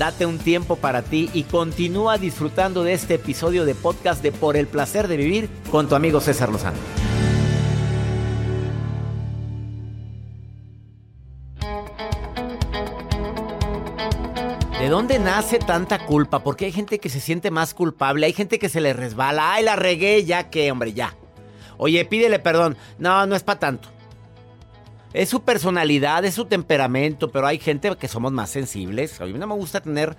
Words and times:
Date 0.00 0.24
un 0.24 0.38
tiempo 0.38 0.76
para 0.76 1.02
ti 1.02 1.28
y 1.34 1.42
continúa 1.42 2.16
disfrutando 2.16 2.84
de 2.84 2.94
este 2.94 3.16
episodio 3.16 3.66
de 3.66 3.74
podcast 3.74 4.22
de 4.22 4.32
Por 4.32 4.56
el 4.56 4.66
placer 4.66 5.08
de 5.08 5.18
vivir 5.18 5.50
con 5.70 5.90
tu 5.90 5.94
amigo 5.94 6.22
César 6.22 6.48
Lozano. 6.48 6.78
¿De 14.78 14.88
dónde 14.88 15.18
nace 15.18 15.58
tanta 15.58 16.06
culpa? 16.06 16.42
Porque 16.42 16.64
hay 16.64 16.72
gente 16.72 16.98
que 16.98 17.10
se 17.10 17.20
siente 17.20 17.50
más 17.50 17.74
culpable, 17.74 18.24
hay 18.24 18.32
gente 18.32 18.58
que 18.58 18.70
se 18.70 18.80
le 18.80 18.94
resbala. 18.94 19.52
Ay, 19.52 19.64
la 19.64 19.76
regué, 19.76 20.24
ya 20.24 20.48
que, 20.48 20.72
hombre, 20.72 20.94
ya. 20.94 21.14
Oye, 21.76 22.06
pídele 22.06 22.38
perdón. 22.38 22.78
No, 22.96 23.26
no 23.26 23.36
es 23.36 23.42
para 23.42 23.58
tanto. 23.58 23.90
Es 25.12 25.28
su 25.28 25.42
personalidad, 25.42 26.24
es 26.24 26.34
su 26.34 26.44
temperamento, 26.44 27.32
pero 27.32 27.46
hay 27.46 27.58
gente 27.58 27.96
que 27.96 28.06
somos 28.06 28.30
más 28.30 28.48
sensibles. 28.50 29.20
A 29.20 29.26
mí 29.26 29.32
no 29.32 29.46
me 29.48 29.56
gusta 29.56 29.80
tener 29.80 30.16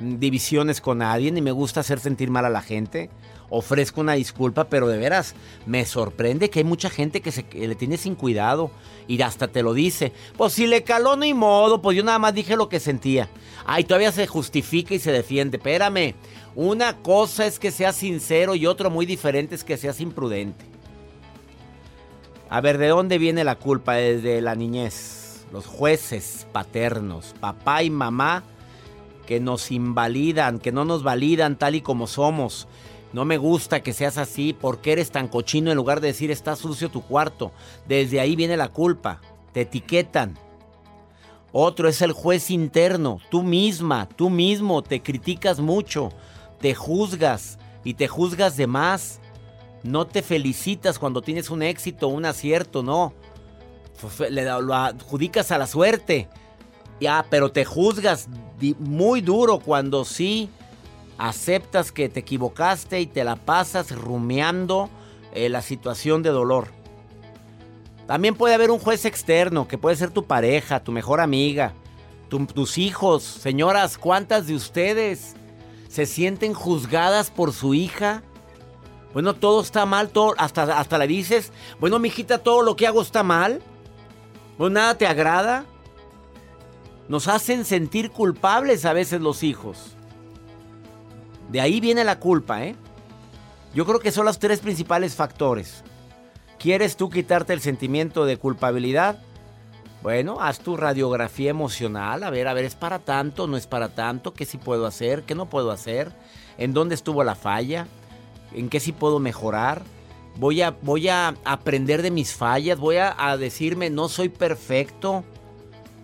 divisiones 0.00 0.80
con 0.80 0.98
nadie, 0.98 1.30
ni 1.30 1.40
me 1.40 1.52
gusta 1.52 1.80
hacer 1.80 2.00
sentir 2.00 2.30
mal 2.30 2.44
a 2.44 2.50
la 2.50 2.60
gente. 2.60 3.10
Ofrezco 3.48 4.00
una 4.00 4.14
disculpa, 4.14 4.64
pero 4.64 4.88
de 4.88 4.98
veras 4.98 5.36
me 5.66 5.84
sorprende 5.84 6.50
que 6.50 6.58
hay 6.58 6.64
mucha 6.64 6.90
gente 6.90 7.20
que, 7.20 7.30
se, 7.30 7.44
le 7.52 7.76
tiene 7.76 7.96
sin 7.96 8.16
cuidado 8.16 8.72
y 9.06 9.22
hasta 9.22 9.46
te 9.46 9.62
lo 9.62 9.72
dice. 9.72 10.12
Pues 10.36 10.54
si 10.54 10.66
le 10.66 10.82
caló, 10.82 11.14
ni 11.14 11.32
modo, 11.32 11.80
pues 11.80 11.96
yo 11.96 12.02
nada 12.02 12.18
más 12.18 12.34
dije 12.34 12.56
lo 12.56 12.68
que 12.68 12.80
sentía. 12.80 13.28
Ay, 13.64 13.84
todavía 13.84 14.10
se 14.10 14.26
justifica 14.26 14.94
y 14.94 14.98
se 14.98 15.12
defiende. 15.12 15.58
Espérame, 15.58 16.16
una 16.56 16.96
cosa 17.02 17.46
es 17.46 17.60
que 17.60 17.70
seas 17.70 17.94
sincero 17.94 18.56
y 18.56 18.66
otro 18.66 18.90
muy 18.90 19.06
diferente 19.06 19.54
es 19.54 19.62
que 19.62 19.76
seas 19.76 20.00
imprudente. 20.00 20.73
A 22.50 22.60
ver, 22.60 22.78
¿de 22.78 22.88
dónde 22.88 23.18
viene 23.18 23.44
la 23.44 23.56
culpa? 23.56 23.94
Desde 23.94 24.40
la 24.40 24.54
niñez. 24.54 25.46
Los 25.52 25.66
jueces 25.66 26.46
paternos, 26.52 27.34
papá 27.40 27.82
y 27.82 27.90
mamá, 27.90 28.42
que 29.26 29.40
nos 29.40 29.70
invalidan, 29.70 30.58
que 30.58 30.72
no 30.72 30.84
nos 30.84 31.02
validan 31.02 31.56
tal 31.56 31.74
y 31.74 31.80
como 31.80 32.06
somos. 32.06 32.66
No 33.12 33.24
me 33.24 33.38
gusta 33.38 33.80
que 33.80 33.92
seas 33.92 34.18
así, 34.18 34.52
porque 34.52 34.92
eres 34.92 35.12
tan 35.12 35.28
cochino 35.28 35.70
en 35.70 35.76
lugar 35.76 36.00
de 36.00 36.08
decir 36.08 36.32
está 36.32 36.56
sucio 36.56 36.88
tu 36.88 37.02
cuarto? 37.02 37.52
Desde 37.86 38.18
ahí 38.20 38.34
viene 38.34 38.56
la 38.56 38.68
culpa. 38.68 39.20
Te 39.52 39.60
etiquetan. 39.60 40.36
Otro 41.52 41.88
es 41.88 42.02
el 42.02 42.10
juez 42.10 42.50
interno. 42.50 43.20
Tú 43.30 43.44
misma, 43.44 44.08
tú 44.08 44.30
mismo 44.30 44.82
te 44.82 45.00
criticas 45.00 45.60
mucho, 45.60 46.10
te 46.60 46.74
juzgas 46.74 47.60
y 47.84 47.94
te 47.94 48.08
juzgas 48.08 48.56
de 48.56 48.66
más. 48.66 49.20
No 49.84 50.06
te 50.06 50.22
felicitas 50.22 50.98
cuando 50.98 51.20
tienes 51.20 51.50
un 51.50 51.62
éxito, 51.62 52.08
un 52.08 52.24
acierto, 52.24 52.82
no. 52.82 53.12
Le 54.30 54.44
lo 54.44 54.74
adjudicas 54.74 55.52
a 55.52 55.58
la 55.58 55.66
suerte. 55.66 56.28
Ya, 57.00 57.26
pero 57.28 57.52
te 57.52 57.66
juzgas 57.66 58.28
muy 58.78 59.20
duro 59.20 59.58
cuando 59.58 60.06
sí 60.06 60.48
aceptas 61.18 61.92
que 61.92 62.08
te 62.08 62.20
equivocaste 62.20 63.00
y 63.00 63.06
te 63.06 63.24
la 63.24 63.36
pasas 63.36 63.94
rumiando 63.94 64.88
eh, 65.34 65.50
la 65.50 65.60
situación 65.60 66.22
de 66.22 66.30
dolor. 66.30 66.68
También 68.06 68.34
puede 68.34 68.54
haber 68.54 68.70
un 68.70 68.78
juez 68.78 69.04
externo, 69.04 69.68
que 69.68 69.76
puede 69.76 69.96
ser 69.96 70.10
tu 70.10 70.24
pareja, 70.24 70.82
tu 70.82 70.92
mejor 70.92 71.20
amiga, 71.20 71.74
tus 72.28 72.78
hijos. 72.78 73.22
Señoras, 73.22 73.98
¿cuántas 73.98 74.46
de 74.46 74.54
ustedes 74.54 75.34
se 75.88 76.06
sienten 76.06 76.54
juzgadas 76.54 77.30
por 77.30 77.52
su 77.52 77.74
hija? 77.74 78.22
Bueno, 79.14 79.34
todo 79.34 79.62
está 79.62 79.86
mal, 79.86 80.10
todo, 80.10 80.34
hasta, 80.36 80.78
hasta 80.78 80.98
le 80.98 81.06
dices, 81.06 81.52
bueno, 81.78 82.00
mijita, 82.00 82.38
todo 82.38 82.62
lo 82.62 82.74
que 82.74 82.88
hago 82.88 83.00
está 83.00 83.22
mal. 83.22 83.62
Bueno, 84.58 84.74
nada 84.74 84.98
te 84.98 85.06
agrada. 85.06 85.64
Nos 87.08 87.28
hacen 87.28 87.64
sentir 87.64 88.10
culpables 88.10 88.84
a 88.84 88.92
veces 88.92 89.20
los 89.20 89.44
hijos. 89.44 89.94
De 91.48 91.60
ahí 91.60 91.78
viene 91.78 92.02
la 92.02 92.18
culpa, 92.18 92.64
¿eh? 92.64 92.74
Yo 93.72 93.86
creo 93.86 94.00
que 94.00 94.10
son 94.10 94.24
los 94.24 94.40
tres 94.40 94.60
principales 94.60 95.14
factores. 95.14 95.84
¿Quieres 96.58 96.96
tú 96.96 97.08
quitarte 97.08 97.52
el 97.52 97.60
sentimiento 97.60 98.24
de 98.24 98.36
culpabilidad? 98.36 99.18
Bueno, 100.02 100.40
haz 100.40 100.58
tu 100.58 100.76
radiografía 100.76 101.50
emocional, 101.50 102.24
a 102.24 102.30
ver, 102.30 102.48
a 102.48 102.54
ver, 102.54 102.64
¿es 102.64 102.74
para 102.74 102.98
tanto? 102.98 103.46
¿No 103.46 103.56
es 103.56 103.66
para 103.66 103.90
tanto? 103.94 104.34
¿Qué 104.34 104.44
sí 104.44 104.58
puedo 104.58 104.86
hacer? 104.86 105.22
¿Qué 105.22 105.34
no 105.34 105.46
puedo 105.46 105.70
hacer? 105.70 106.12
¿En 106.58 106.74
dónde 106.74 106.94
estuvo 106.94 107.22
la 107.22 107.34
falla? 107.34 107.86
¿En 108.54 108.68
qué 108.68 108.80
sí 108.80 108.92
puedo 108.92 109.18
mejorar? 109.18 109.82
Voy 110.36 110.62
a, 110.62 110.70
voy 110.82 111.08
a 111.08 111.34
aprender 111.44 112.02
de 112.02 112.10
mis 112.10 112.34
fallas, 112.34 112.78
voy 112.78 112.96
a, 112.96 113.36
decirme, 113.36 113.90
no 113.90 114.08
soy 114.08 114.28
perfecto. 114.28 115.24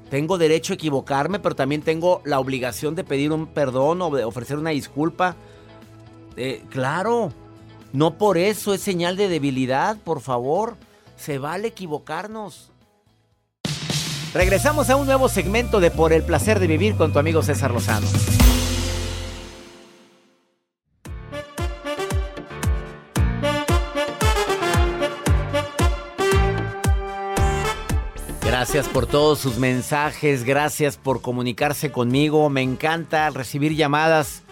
Tengo 0.09 0.39
derecho 0.39 0.73
a 0.73 0.75
equivocarme, 0.75 1.39
pero 1.39 1.55
también 1.55 1.83
tengo 1.83 2.21
la 2.25 2.39
obligación 2.39 2.95
de 2.95 3.05
pedir 3.05 3.33
un 3.33 3.47
perdón 3.47 4.03
o 4.03 4.11
de 4.11 4.25
ofrecer 4.25 4.59
una 4.59 4.71
disculpa. 4.71 5.37
Eh, 6.37 6.63
claro, 6.71 7.33
no 7.93 8.19
por 8.19 8.39
eso 8.39 8.75
es 8.75 8.81
señal 8.81 9.17
de 9.17 9.29
debilidad, 9.29 9.97
por 9.99 10.21
favor. 10.21 10.77
Se 11.17 11.39
vale 11.39 11.69
equivocarnos. 11.69 12.71
Regresamos 14.33 14.91
a 14.91 14.97
un 14.97 15.07
nuevo 15.07 15.29
segmento 15.29 15.81
de 15.81 15.91
Por 15.91 16.13
el 16.13 16.23
placer 16.23 16.61
de 16.61 16.69
vivir 16.69 16.95
con 16.95 17.13
tu 17.13 17.19
amigo 17.19 17.43
César 17.43 17.73
Lozano. 17.73 18.07
Gracias 28.73 28.95
por 28.95 29.07
todos 29.09 29.41
sus 29.41 29.59
mensajes, 29.59 30.45
gracias 30.45 30.97
por 30.97 31.21
comunicarse 31.23 31.91
conmigo, 31.91 32.49
me 32.51 32.63
encanta 32.63 33.29
recibir 33.31 33.75
llamadas. 33.75 34.43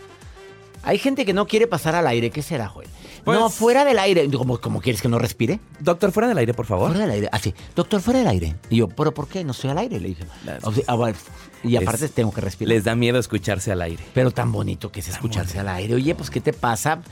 Hay 0.83 0.99
gente 0.99 1.25
que 1.25 1.33
no 1.33 1.47
quiere 1.47 1.69
pasar 1.69 1.95
al 1.95 2.05
aire, 2.09 2.31
¿qué 2.31 2.43
será, 2.43 2.67
Joel? 2.67 2.89
Pues- 3.25 3.39
no, 3.39 3.49
fuera 3.49 3.85
del 3.85 3.97
aire. 4.01 4.29
¿Cómo, 4.37 4.59
cómo 4.61 4.81
quieres 4.81 5.01
que 5.03 5.09
no 5.09 5.21
respire? 5.21 5.61
Doctor, 5.79 6.11
fuera 6.11 6.27
del 6.29 6.37
aire, 6.39 6.53
por 6.53 6.67
favor. 6.67 6.89
Fuera 6.91 7.07
del 7.07 7.15
aire. 7.15 7.29
Así, 7.31 7.55
doctor, 7.77 8.01
fuera 8.01 8.19
del 8.19 8.27
aire. 8.29 8.57
Y 8.71 8.79
yo, 8.79 8.89
¿pero 8.89 9.15
por 9.15 9.29
qué? 9.29 9.45
No 9.45 9.53
estoy 9.53 9.71
al 9.71 9.79
aire, 9.79 10.01
le 10.01 10.09
dije. 10.09 10.25
O 10.65 10.73
sea, 10.73 10.83
a 10.89 10.97
ver, 10.97 11.15
y 11.63 11.77
aparte 11.77 12.03
Les- 12.03 12.13
tengo 12.13 12.33
que 12.33 12.41
respirar. 12.41 12.71
Les 12.75 12.83
da 12.83 12.97
miedo 12.97 13.21
escucharse 13.21 13.71
al 13.71 13.83
aire. 13.83 14.03
Pero 14.15 14.33
tan 14.33 14.51
bonito 14.51 14.91
que 14.91 14.99
es 14.99 15.07
escucharse 15.07 15.61
al 15.61 15.69
aire. 15.69 15.95
Oye, 15.95 16.17
pues, 16.17 16.29
¿qué 16.29 16.41
te 16.41 16.53
pasa? 16.53 17.03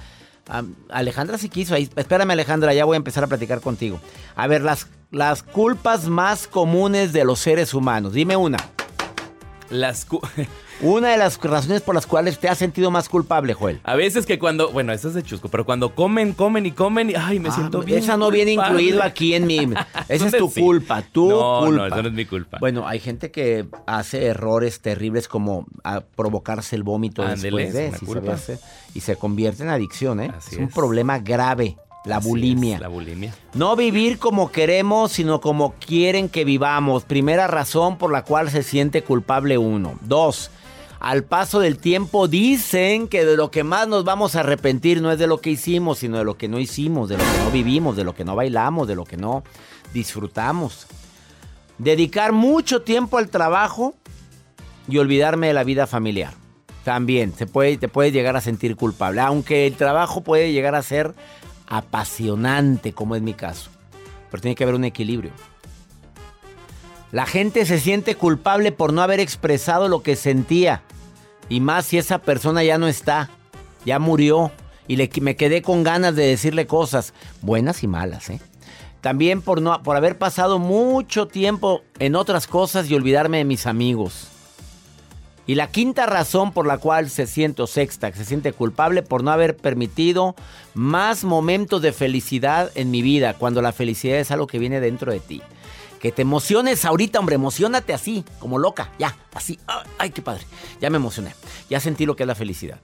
Alejandra 0.91 1.39
sí 1.39 1.49
quiso. 1.49 1.75
Ahí, 1.75 1.89
espérame, 1.97 2.31
Alejandra, 2.33 2.75
ya 2.75 2.85
voy 2.85 2.95
a 2.95 2.99
empezar 2.99 3.23
a 3.23 3.27
platicar 3.29 3.61
contigo. 3.61 4.01
A 4.37 4.47
ver, 4.47 4.63
las, 4.63 4.87
las 5.17 5.43
culpas 5.43 6.09
más 6.09 6.47
comunes 6.47 7.13
de 7.15 7.25
los 7.25 7.39
seres 7.39 7.73
humanos. 7.73 8.13
Dime 8.13 8.37
una. 8.37 8.59
Las 9.71 10.07
Una 10.83 11.09
de 11.09 11.17
las 11.17 11.39
razones 11.41 11.81
por 11.81 11.95
las 11.95 12.05
cuales 12.07 12.39
te 12.39 12.51
has 12.51 12.59
sentido 12.59 12.91
más 12.91 13.09
culpable, 13.09 13.55
Joel. 13.55 13.81
A 13.83 13.95
veces 13.97 14.27
que 14.27 14.39
cuando, 14.39 14.71
bueno, 14.73 14.93
eso 14.93 15.09
es 15.09 15.15
de 15.15 15.23
chusco, 15.23 15.49
pero 15.49 15.65
cuando 15.65 15.95
comen, 15.95 16.35
comen 16.35 16.67
y 16.67 16.71
comen 16.73 17.09
y 17.09 17.15
ay, 17.15 17.41
me 17.41 17.49
Ah, 17.49 17.53
siento 17.53 17.81
bien. 17.81 18.01
Esa 18.01 18.19
no 18.19 18.31
viene 18.31 18.53
incluido 18.53 19.03
aquí 19.03 19.33
en 19.33 19.47
mi. 19.47 19.57
Esa 20.11 20.15
es 20.15 20.21
¿Dónde 20.21 20.39
tu 20.39 20.51
sí? 20.51 20.61
culpa, 20.61 21.01
tu 21.01 21.31
no, 21.31 21.61
culpa. 21.65 21.77
No, 21.77 21.87
eso 21.87 22.03
no 22.03 22.09
es 22.09 22.15
mi 22.15 22.27
culpa. 22.27 22.59
Bueno, 22.61 22.87
hay 22.87 23.01
gente 23.01 23.31
que 23.31 23.67
hace 23.87 24.27
errores 24.27 24.81
terribles 24.83 25.29
como 25.29 25.67
a 25.83 26.03
provocarse 26.03 26.77
el 26.77 26.83
vómito 26.83 27.25
después 27.27 27.73
de 27.73 27.93
si 27.99 28.05
culpa. 28.05 28.35
hacer, 28.35 28.59
y 28.93 29.01
se 29.01 29.17
convierte 29.17 29.63
en 29.63 29.71
adicción, 29.71 30.21
¿eh? 30.21 30.31
Así 30.37 30.57
es 30.57 30.61
un 30.61 30.69
problema 30.69 31.19
grave, 31.21 31.79
la 32.07 32.19
Así 32.19 32.29
bulimia. 32.29 32.77
es, 32.77 32.81
la 32.81 32.89
bulimia. 32.89 33.35
No 33.55 33.77
vivir 33.77 34.19
como 34.19 34.53
queremos, 34.53 35.13
sino 35.13 35.41
como 35.41 35.75
quieren 35.75 36.29
que 36.29 36.45
vivamos. 36.45 37.05
Primera 37.05 37.47
razón 37.49 37.99
por 37.99 38.13
la 38.13 38.23
cual 38.25 38.51
se 38.51 38.63
siente 38.63 39.03
culpable 39.03 39.59
uno. 39.59 39.99
Dos, 40.03 40.51
al 41.01 41.25
paso 41.25 41.61
del 41.61 41.79
tiempo 41.79 42.29
dicen 42.29 43.09
que 43.09 43.25
de 43.25 43.37
lo 43.37 43.51
que 43.51 43.65
más 43.65 43.89
nos 43.89 44.05
vamos 44.05 44.37
a 44.37 44.41
arrepentir 44.41 45.03
no 45.03 45.11
es 45.11 45.19
de 45.19 45.27
lo 45.27 45.41
que 45.41 45.51
hicimos, 45.51 45.99
sino 45.99 46.17
de 46.17 46.25
lo 46.25 46.39
que 46.39 46.49
no 46.49 46.59
hicimos, 46.59 47.09
de 47.09 47.19
lo 47.19 47.25
que 47.25 47.39
no 47.45 47.51
vivimos, 47.51 47.97
de 47.97 48.05
lo 48.05 48.15
que 48.15 48.25
no 48.25 48.37
bailamos, 48.37 48.89
de 48.89 48.95
lo 48.95 49.05
que 49.05 49.17
no 49.17 49.43
disfrutamos. 49.93 50.87
Dedicar 51.79 52.33
mucho 52.33 52.83
tiempo 52.83 53.19
al 53.19 53.29
trabajo 53.29 53.95
y 54.89 54.99
olvidarme 54.99 55.49
de 55.49 55.53
la 55.53 55.65
vida 55.65 55.87
familiar. 55.87 56.33
También 56.85 57.35
se 57.37 57.47
puede, 57.47 57.77
te 57.77 57.89
puedes 57.89 58.13
llegar 58.13 58.37
a 58.37 58.41
sentir 58.41 58.77
culpable, 58.77 59.21
aunque 59.21 59.67
el 59.67 59.75
trabajo 59.75 60.23
puede 60.23 60.53
llegar 60.53 60.77
a 60.77 60.83
ser 60.83 61.15
apasionante, 61.67 62.93
como 62.93 63.17
es 63.17 63.23
mi 63.23 63.35
caso. 63.35 63.71
Pero 64.31 64.41
tiene 64.41 64.55
que 64.55 64.65
haber 64.65 64.75
un 64.75 64.85
equilibrio. 64.85 65.33
La 67.13 67.27
gente 67.27 67.65
se 67.67 67.79
siente 67.79 68.15
culpable 68.15 68.73
por 68.73 68.93
no 68.93 69.03
haber 69.03 69.21
expresado 69.21 69.89
lo 69.89 70.03
que 70.03 70.17
sentía. 70.17 70.83
Y 71.49 71.61
más 71.61 71.87
si 71.87 71.99
esa 71.99 72.19
persona 72.19 72.65
ya 72.65 72.79
no 72.79 72.89
está, 72.89 73.31
ya 73.85 73.99
murió. 73.99 74.51
Y 74.89 74.97
le, 74.97 75.11
me 75.21 75.37
quedé 75.37 75.63
con 75.63 75.83
ganas 75.83 76.15
de 76.15 76.27
decirle 76.27 76.67
cosas, 76.67 77.15
buenas 77.43 77.83
y 77.83 77.87
malas, 77.87 78.31
¿eh? 78.31 78.41
También 79.01 79.41
por, 79.41 79.63
no, 79.63 79.83
por 79.83 79.97
haber 79.97 80.19
pasado 80.19 80.59
mucho 80.59 81.29
tiempo 81.29 81.83
en 82.01 82.17
otras 82.17 82.47
cosas 82.47 82.91
y 82.91 82.95
olvidarme 82.95 83.39
de 83.39 83.45
mis 83.45 83.67
amigos. 83.67 84.29
Y 85.47 85.55
la 85.55 85.69
quinta 85.69 86.07
razón 86.07 86.53
por 86.53 86.67
la 86.67 86.79
cual 86.79 87.09
se 87.09 87.27
siente, 87.27 87.63
o 87.63 87.67
sexta, 87.69 88.11
que 88.11 88.19
se 88.19 88.25
siente 88.25 88.53
culpable 88.53 89.03
por 89.03 89.23
no 89.23 89.31
haber 89.31 89.57
permitido 89.57 90.35
más 90.75 91.23
momentos 91.23 91.81
de 91.83 91.93
felicidad 91.93 92.73
en 92.75 92.91
mi 92.91 93.01
vida, 93.01 93.35
cuando 93.35 93.63
la 93.63 93.73
felicidad 93.73 94.19
es 94.19 94.33
algo 94.33 94.49
que 94.49 94.59
viene 94.59 94.81
dentro 94.81 95.13
de 95.13 95.21
ti. 95.21 95.43
Que 96.01 96.11
te 96.11 96.23
emociones 96.23 96.85
ahorita, 96.85 97.21
hombre, 97.21 97.37
emocionate 97.37 97.95
así, 97.95 98.25
como 98.41 98.59
loca, 98.59 98.91
ya, 98.99 99.17
así. 99.35 99.59
Ay, 99.99 100.11
qué 100.11 100.21
padre. 100.21 100.45
Ya 100.81 100.91
me 100.91 100.97
emocioné. 100.97 101.33
Ya 101.71 101.79
sentí 101.79 102.07
lo 102.07 102.17
que 102.17 102.25
es 102.25 102.27
la 102.27 102.35
felicidad. 102.35 102.81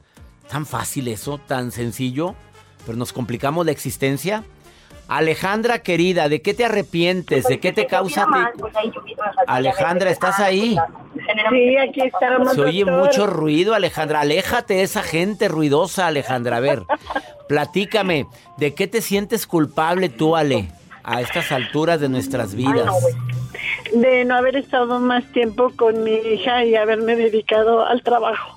Tan 0.49 0.65
fácil 0.65 1.09
eso, 1.09 1.39
tan 1.39 1.73
sencillo, 1.73 2.37
pero 2.87 2.97
nos 2.97 3.13
complicamos 3.13 3.67
la 3.67 3.73
existencia. 3.73 4.45
Alejandra 5.17 5.81
querida, 5.81 6.31
¿de 6.31 6.41
qué 6.41 6.55
te 6.55 6.65
arrepientes? 6.65 7.45
¿De 7.45 7.61
qué 7.61 7.71
te 7.73 7.87
causa? 7.87 8.27
Alejandra, 9.47 10.11
¿estás 10.11 10.41
ahí? 10.41 10.79
Sí, 11.51 11.77
aquí 11.77 12.01
estamos. 12.01 12.55
Se 12.55 12.63
oye 12.63 12.87
mucho 12.87 13.27
ruido, 13.27 13.75
Alejandra. 13.75 14.21
Aléjate 14.21 14.75
de 14.75 14.83
esa 14.85 15.03
gente 15.03 15.49
ruidosa, 15.49 16.07
Alejandra. 16.07 16.57
A 16.57 16.61
ver, 16.61 16.85
platícame, 17.49 18.27
¿de 18.57 18.75
qué 18.75 18.87
te 18.87 19.03
sientes 19.03 19.47
culpable 19.47 20.09
tú, 20.09 20.35
Ale, 20.35 20.71
a 21.05 21.21
estas 21.21 21.53
alturas 21.53 22.01
de 22.01 22.09
nuestras 22.09 22.55
vidas? 22.55 22.91
De 23.93 24.25
no 24.25 24.35
haber 24.35 24.57
estado 24.57 24.99
más 24.99 25.31
tiempo 25.33 25.73
con 25.77 26.05
mi 26.05 26.15
hija 26.15 26.65
y 26.65 26.75
haberme 26.75 27.17
dedicado 27.17 27.85
al 27.85 28.03
trabajo. 28.03 28.57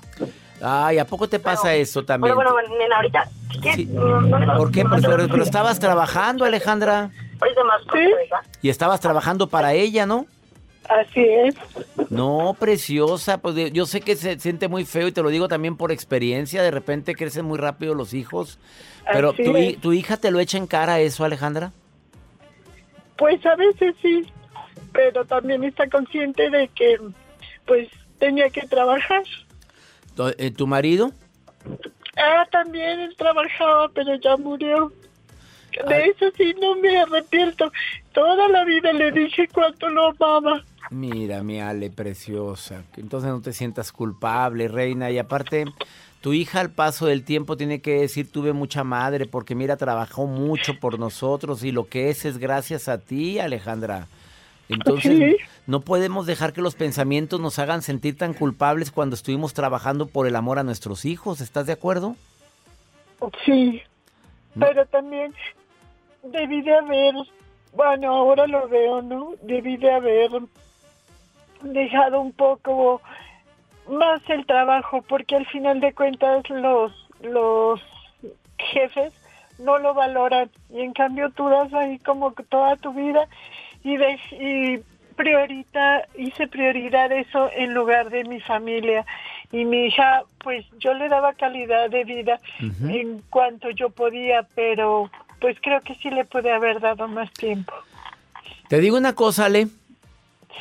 Ay, 0.62 0.96
¿a 0.96 1.04
poco 1.04 1.28
te 1.28 1.38
pasa 1.38 1.74
eso 1.74 2.02
también? 2.02 2.34
Bueno, 2.34 2.52
bueno, 2.52 2.70
nena, 2.78 2.96
ahorita. 2.96 3.28
Sí. 3.74 3.86
¿Por 3.86 4.70
qué? 4.70 4.84
Pues, 4.84 5.02
pero, 5.04 5.28
pero 5.28 5.42
estabas 5.42 5.78
trabajando, 5.78 6.44
Alejandra. 6.44 7.10
¿Sí? 7.92 8.36
Y 8.62 8.68
estabas 8.68 9.00
trabajando 9.00 9.46
para 9.48 9.74
ella, 9.74 10.06
¿no? 10.06 10.26
Así 10.88 11.20
es. 11.20 11.54
No, 12.10 12.54
preciosa, 12.58 13.38
pues 13.38 13.72
yo 13.72 13.86
sé 13.86 14.00
que 14.00 14.14
se 14.16 14.38
siente 14.38 14.68
muy 14.68 14.84
feo 14.84 15.08
y 15.08 15.12
te 15.12 15.22
lo 15.22 15.30
digo 15.30 15.48
también 15.48 15.76
por 15.76 15.90
experiencia, 15.90 16.62
de 16.62 16.70
repente 16.70 17.14
crecen 17.14 17.44
muy 17.44 17.58
rápido 17.58 17.94
los 17.94 18.14
hijos, 18.14 18.58
pero 19.10 19.32
tu, 19.32 19.52
tu 19.80 19.92
hija 19.92 20.16
te 20.16 20.30
lo 20.30 20.38
echa 20.38 20.58
en 20.58 20.66
cara 20.66 21.00
eso, 21.00 21.24
Alejandra. 21.24 21.72
Pues 23.18 23.44
a 23.46 23.56
veces 23.56 23.94
sí, 24.00 24.26
pero 24.92 25.24
también 25.24 25.64
está 25.64 25.88
consciente 25.88 26.50
de 26.50 26.68
que, 26.68 26.98
pues, 27.66 27.88
tenía 28.18 28.48
que 28.50 28.62
trabajar. 28.66 29.22
Tu, 30.14 30.28
eh, 30.38 30.50
¿tu 30.50 30.66
marido? 30.66 31.12
Ah, 32.16 32.46
también 32.50 33.00
él 33.00 33.14
trabajaba, 33.16 33.88
pero 33.90 34.14
ya 34.16 34.36
murió. 34.36 34.92
De 35.88 36.06
eso 36.06 36.26
sí 36.36 36.54
no 36.60 36.76
me 36.76 36.98
arrepiento. 36.98 37.70
Toda 38.12 38.48
la 38.48 38.64
vida 38.64 38.92
le 38.92 39.12
dije 39.12 39.46
cuánto 39.52 39.88
lo 39.90 40.08
amaba. 40.08 40.64
Mira, 40.90 41.42
mi 41.42 41.60
Ale, 41.60 41.90
preciosa. 41.90 42.84
Entonces 42.96 43.30
no 43.30 43.40
te 43.40 43.52
sientas 43.52 43.92
culpable, 43.92 44.68
reina. 44.68 45.10
Y 45.10 45.18
aparte, 45.18 45.66
tu 46.20 46.32
hija 46.32 46.60
al 46.60 46.70
paso 46.70 47.06
del 47.06 47.24
tiempo 47.24 47.56
tiene 47.56 47.80
que 47.80 48.00
decir, 48.00 48.30
tuve 48.30 48.52
mucha 48.52 48.84
madre, 48.84 49.26
porque 49.26 49.54
mira, 49.54 49.76
trabajó 49.76 50.26
mucho 50.26 50.78
por 50.80 50.98
nosotros 50.98 51.62
y 51.62 51.72
lo 51.72 51.88
que 51.88 52.08
es 52.08 52.24
es 52.24 52.38
gracias 52.38 52.88
a 52.88 52.98
ti, 52.98 53.38
Alejandra. 53.38 54.06
Entonces, 54.68 55.12
Sí. 55.18 55.36
no 55.66 55.80
podemos 55.80 56.26
dejar 56.26 56.52
que 56.52 56.60
los 56.60 56.74
pensamientos 56.74 57.40
nos 57.40 57.58
hagan 57.58 57.82
sentir 57.82 58.16
tan 58.18 58.34
culpables 58.34 58.90
cuando 58.90 59.14
estuvimos 59.14 59.54
trabajando 59.54 60.06
por 60.06 60.26
el 60.26 60.36
amor 60.36 60.58
a 60.58 60.64
nuestros 60.64 61.04
hijos. 61.04 61.40
¿Estás 61.40 61.66
de 61.66 61.72
acuerdo? 61.72 62.16
Sí, 63.44 63.80
pero 64.58 64.84
también 64.86 65.32
debí 66.24 66.62
de 66.62 66.74
haber, 66.74 67.14
bueno, 67.74 68.14
ahora 68.14 68.46
lo 68.46 68.68
veo, 68.68 69.02
¿no? 69.02 69.32
Debí 69.42 69.76
de 69.76 69.92
haber 69.92 70.30
dejado 71.62 72.20
un 72.20 72.32
poco 72.32 73.00
más 73.88 74.20
el 74.28 74.44
trabajo, 74.46 75.02
porque 75.02 75.36
al 75.36 75.46
final 75.46 75.80
de 75.80 75.94
cuentas 75.94 76.48
los, 76.50 76.92
los 77.22 77.80
jefes 78.58 79.12
no 79.58 79.78
lo 79.78 79.94
valoran 79.94 80.50
y 80.70 80.80
en 80.80 80.92
cambio 80.92 81.30
tú 81.30 81.48
das 81.48 81.72
ahí 81.72 81.98
como 82.00 82.32
toda 82.32 82.76
tu 82.76 82.92
vida 82.92 83.26
y, 83.86 83.96
de, 83.96 84.18
y 84.32 84.82
priorita, 85.14 86.08
hice 86.18 86.48
prioridad 86.48 87.12
eso 87.12 87.48
en 87.56 87.72
lugar 87.72 88.10
de 88.10 88.24
mi 88.24 88.40
familia 88.40 89.06
y 89.52 89.64
mi 89.64 89.86
hija 89.86 90.24
pues 90.42 90.66
yo 90.78 90.92
le 90.92 91.08
daba 91.08 91.34
calidad 91.34 91.88
de 91.88 92.04
vida 92.04 92.40
en 92.60 93.22
cuanto 93.30 93.70
yo 93.70 93.90
podía 93.90 94.42
pero 94.54 95.08
pues 95.40 95.56
creo 95.62 95.80
que 95.82 95.94
sí 95.94 96.10
le 96.10 96.24
pude 96.24 96.50
haber 96.50 96.80
dado 96.80 97.06
más 97.06 97.32
tiempo 97.32 97.72
Te 98.68 98.80
digo 98.80 98.96
una 98.98 99.14
cosa, 99.14 99.44
Ale. 99.44 99.68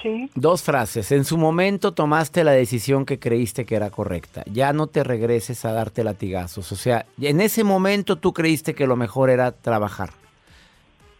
sí 0.04 0.30
Dos 0.36 0.62
frases. 0.62 1.12
En 1.12 1.26
su 1.26 1.38
momento 1.38 1.94
tomaste 1.94 2.44
la 2.44 2.52
decisión 2.52 3.06
que 3.06 3.18
creíste 3.18 3.66
que 3.66 3.76
era 3.76 3.90
correcta. 3.90 4.44
Ya 4.46 4.72
no 4.72 4.86
te 4.86 5.04
regreses 5.04 5.66
a 5.66 5.74
darte 5.74 6.04
latigazos. 6.04 6.72
O 6.72 6.76
sea, 6.76 7.06
en 7.20 7.42
ese 7.42 7.64
momento 7.64 8.18
tú 8.18 8.32
creíste 8.32 8.76
que 8.76 8.86
lo 8.86 8.96
mejor 8.96 9.32
era 9.32 9.52
trabajar. 9.52 10.12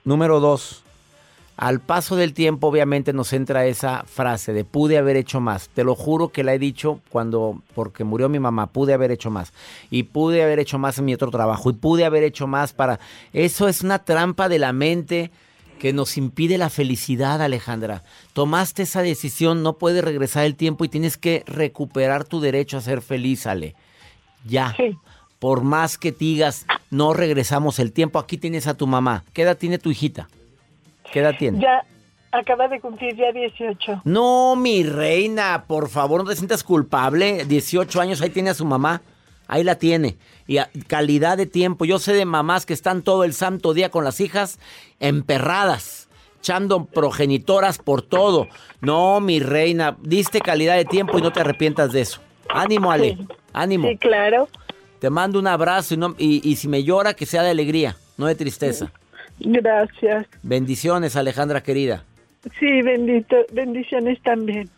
Número 0.04 0.40
dos. 0.40 0.85
Al 1.58 1.80
paso 1.80 2.18
del 2.18 2.34
tiempo, 2.34 2.68
obviamente, 2.68 3.14
nos 3.14 3.32
entra 3.32 3.66
esa 3.66 4.04
frase 4.04 4.52
de 4.52 4.66
pude 4.66 4.98
haber 4.98 5.16
hecho 5.16 5.40
más. 5.40 5.70
Te 5.70 5.86
lo 5.86 5.96
juro 5.96 6.30
que 6.30 6.44
la 6.44 6.54
he 6.54 6.60
dicho 6.60 7.00
cuando, 7.10 7.62
porque 7.74 8.04
murió 8.04 8.28
mi 8.28 8.40
mamá, 8.40 8.68
pude 8.68 8.94
haber 8.94 9.12
hecho 9.12 9.32
más. 9.32 9.54
Y 9.90 10.04
pude 10.04 10.44
haber 10.44 10.60
hecho 10.60 10.78
más 10.80 10.98
en 10.98 11.06
mi 11.06 11.14
otro 11.14 11.32
trabajo. 11.32 11.70
Y 11.70 11.74
pude 11.74 12.04
haber 12.04 12.24
hecho 12.24 12.46
más 12.46 12.74
para... 12.74 13.00
Eso 13.32 13.70
es 13.70 13.82
una 13.82 14.00
trampa 14.00 14.50
de 14.50 14.60
la 14.60 14.74
mente 14.74 15.32
que 15.80 15.94
nos 15.94 16.18
impide 16.18 16.58
la 16.58 16.70
felicidad, 16.70 17.42
Alejandra. 17.42 18.04
Tomaste 18.34 18.84
esa 18.84 19.02
decisión, 19.02 19.64
no 19.64 19.78
puedes 19.78 20.04
regresar 20.04 20.46
el 20.46 20.56
tiempo 20.56 20.84
y 20.84 20.90
tienes 20.90 21.18
que 21.18 21.44
recuperar 21.48 22.26
tu 22.26 22.42
derecho 22.42 22.78
a 22.78 22.82
ser 22.82 23.02
feliz, 23.02 23.48
Ale. 23.48 23.76
Ya. 24.46 24.76
Por 25.40 25.64
más 25.64 25.98
que 25.98 26.12
digas, 26.12 26.66
no 26.90 27.14
regresamos 27.14 27.80
el 27.80 27.92
tiempo, 27.92 28.20
aquí 28.20 28.38
tienes 28.38 28.68
a 28.68 28.76
tu 28.76 28.88
mamá. 28.88 29.24
¿Qué 29.34 29.44
edad 29.44 29.58
tiene 29.58 29.78
tu 29.78 29.92
hijita? 29.92 30.28
¿Qué 31.16 31.22
edad 31.22 31.36
tiene? 31.40 31.60
ya 31.62 31.82
acaba 32.34 32.68
de 32.68 32.82
cumplir 32.82 33.16
ya 33.16 33.32
18 33.32 34.02
No, 34.04 34.58
mi 34.58 34.84
reina, 34.84 35.64
por 35.66 35.88
favor, 35.88 36.22
no 36.22 36.30
te 36.30 36.36
sientas 36.36 36.62
culpable. 36.62 37.46
18 37.46 38.02
años, 38.02 38.22
ahí 38.22 38.30
tiene 38.32 38.50
a 38.50 38.54
su 38.54 38.66
mamá. 38.66 39.02
Ahí 39.48 39.64
la 39.64 39.76
tiene. 39.76 40.18
Y 40.46 40.58
a- 40.58 40.70
calidad 40.88 41.38
de 41.38 41.46
tiempo. 41.46 41.86
Yo 41.86 42.00
sé 42.00 42.12
de 42.14 42.26
mamás 42.26 42.66
que 42.66 42.74
están 42.74 43.02
todo 43.02 43.24
el 43.24 43.34
santo 43.34 43.74
día 43.74 43.90
con 43.92 44.04
las 44.04 44.20
hijas 44.20 44.60
emperradas, 45.00 46.10
echando 46.40 46.84
progenitoras 46.84 47.78
por 47.78 48.02
todo. 48.02 48.48
No, 48.82 49.22
mi 49.22 49.40
reina, 49.40 49.96
diste 50.02 50.42
calidad 50.42 50.76
de 50.76 50.84
tiempo 50.84 51.18
y 51.18 51.22
no 51.22 51.32
te 51.32 51.40
arrepientas 51.40 51.94
de 51.94 52.02
eso. 52.02 52.20
Ánimo, 52.50 52.92
Ale. 52.92 53.18
Ánimo. 53.54 53.88
sí 53.88 53.96
claro 53.98 54.50
Te 55.00 55.10
mando 55.10 55.40
un 55.40 55.48
abrazo 55.48 55.94
y, 55.94 55.98
no- 55.98 56.16
y- 56.18 56.42
y 56.48 56.58
si 56.58 56.68
me 56.68 56.84
llora, 56.84 57.14
que 57.14 57.26
sea 57.26 57.42
de 57.44 57.52
alegría, 57.52 57.96
no 58.18 58.26
de 58.26 58.36
tristeza. 58.36 58.92
Gracias 59.40 60.28
Bendiciones, 60.44 61.16
Alejandra 61.16 61.62
querida. 61.64 62.04
sí 62.60 62.82
bendito 62.82 63.36
bendiciones 63.52 64.22
también 64.22 64.70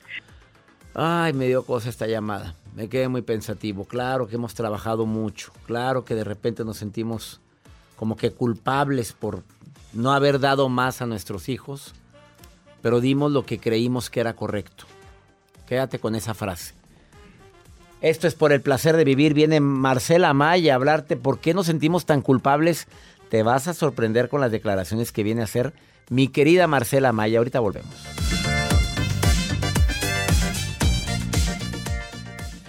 Ay, 0.99 1.31
me 1.33 1.45
dio 1.45 1.63
cosa 1.63 1.89
esta 1.89 2.07
llamada. 2.07 2.55
Me 2.75 2.89
quedé 2.89 3.07
muy 3.07 3.21
pensativo. 3.21 3.85
Claro 3.85 4.27
que 4.27 4.33
hemos 4.33 4.55
trabajado 4.55 5.05
mucho. 5.05 5.51
Claro 5.67 6.03
que 6.03 6.15
de 6.15 6.23
repente 6.23 6.65
nos 6.65 6.77
sentimos 6.77 7.39
como 7.97 8.17
que 8.17 8.31
culpables 8.31 9.13
por 9.13 9.43
no 9.93 10.11
haber 10.11 10.39
dado 10.39 10.69
más 10.69 11.03
a 11.03 11.05
nuestros 11.05 11.49
hijos, 11.49 11.93
pero 12.81 12.99
dimos 12.99 13.31
lo 13.31 13.45
que 13.45 13.59
creímos 13.59 14.09
que 14.09 14.21
era 14.21 14.33
correcto. 14.33 14.85
Quédate 15.67 15.99
con 15.99 16.15
esa 16.15 16.33
frase. 16.33 16.73
Esto 18.01 18.25
es 18.25 18.33
por 18.33 18.51
el 18.51 18.61
placer 18.61 18.97
de 18.97 19.03
vivir. 19.03 19.35
Viene 19.35 19.59
Marcela 19.59 20.33
Maya 20.33 20.73
a 20.73 20.77
hablarte 20.77 21.15
por 21.15 21.37
qué 21.39 21.53
nos 21.53 21.67
sentimos 21.67 22.07
tan 22.07 22.23
culpables. 22.23 22.87
Te 23.29 23.43
vas 23.43 23.67
a 23.67 23.73
sorprender 23.73 24.29
con 24.29 24.41
las 24.41 24.51
declaraciones 24.51 25.11
que 25.11 25.23
viene 25.23 25.41
a 25.41 25.45
hacer 25.45 25.73
mi 26.09 26.29
querida 26.29 26.67
Marcela 26.67 27.11
Maya. 27.11 27.39
Ahorita 27.39 27.59
volvemos. 27.59 27.93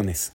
opciones. 0.00 0.39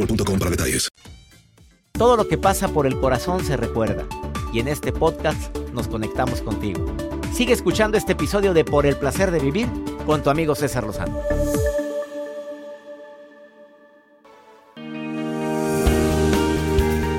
boostmobile.com 0.00 0.38
para 0.38 0.50
detalles. 0.50 0.88
Todo 1.92 2.16
lo 2.16 2.28
que 2.28 2.38
pasa 2.38 2.68
por 2.68 2.86
el 2.86 2.98
corazón 2.98 3.44
se 3.44 3.56
recuerda. 3.56 4.06
Y 4.52 4.60
en 4.60 4.68
este 4.68 4.92
podcast 4.92 5.56
nos 5.72 5.86
conectamos 5.86 6.40
contigo. 6.40 6.84
Sigue 7.32 7.52
escuchando 7.52 7.96
este 7.96 8.12
episodio 8.12 8.54
de 8.54 8.64
Por 8.64 8.86
el 8.86 8.96
placer 8.96 9.30
de 9.30 9.38
vivir 9.38 9.68
con 10.06 10.22
tu 10.22 10.30
amigo 10.30 10.54
César 10.54 10.84
Lozano. 10.84 11.20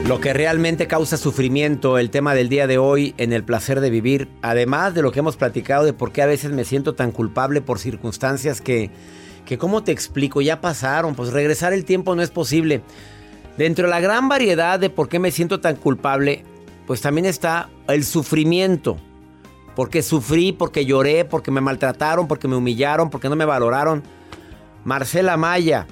Lo 0.08 0.20
que 0.20 0.34
realmente 0.34 0.88
causa 0.88 1.16
sufrimiento, 1.16 1.98
el 1.98 2.10
tema 2.10 2.34
del 2.34 2.50
día 2.50 2.68
de 2.68 2.78
hoy 2.78 3.14
en 3.18 3.32
el 3.32 3.46
placer 3.46 3.80
de 3.80 3.90
vivir, 3.90 4.28
además 4.42 4.94
de 4.94 5.02
lo 5.02 5.14
que 5.14 5.20
hemos 5.20 5.38
platicado 5.38 5.86
de 5.86 5.94
por 5.94 6.12
qué 6.12 6.22
a 6.22 6.26
veces 6.26 6.52
me 6.52 6.66
siento 6.66 6.96
tan 6.96 7.14
culpable 7.14 7.62
por 7.62 7.80
circunstancias 7.80 8.60
que, 8.60 8.92
que 9.46 9.58
¿cómo 9.58 9.84
te 9.84 9.92
explico? 9.92 10.42
Ya 10.42 10.62
pasaron, 10.62 11.16
pues 11.16 11.32
regresar 11.32 11.74
el 11.74 11.86
tiempo 11.86 12.16
no 12.16 12.22
es 12.22 12.30
posible. 12.30 12.82
Dentro 13.58 13.86
de 13.86 13.92
la 13.92 14.00
gran 14.00 14.30
variedad 14.30 14.80
de 14.80 14.90
por 14.90 15.10
qué 15.10 15.20
me 15.20 15.32
siento 15.32 15.60
tan 15.60 15.76
culpable, 15.76 16.44
pues 16.88 17.02
también 17.02 17.26
está 17.26 17.70
el 17.88 18.04
sufrimiento. 18.04 18.98
Porque 19.76 20.02
sufrí, 20.02 20.52
porque 20.52 20.86
lloré, 20.86 21.26
porque 21.26 21.52
me 21.52 21.62
maltrataron, 21.62 22.28
porque 22.28 22.48
me 22.48 22.56
humillaron, 22.56 23.10
porque 23.10 23.30
no 23.30 23.36
me 23.36 23.46
valoraron. 23.46 24.04
Marcela 24.84 25.38
Maya, 25.38 25.88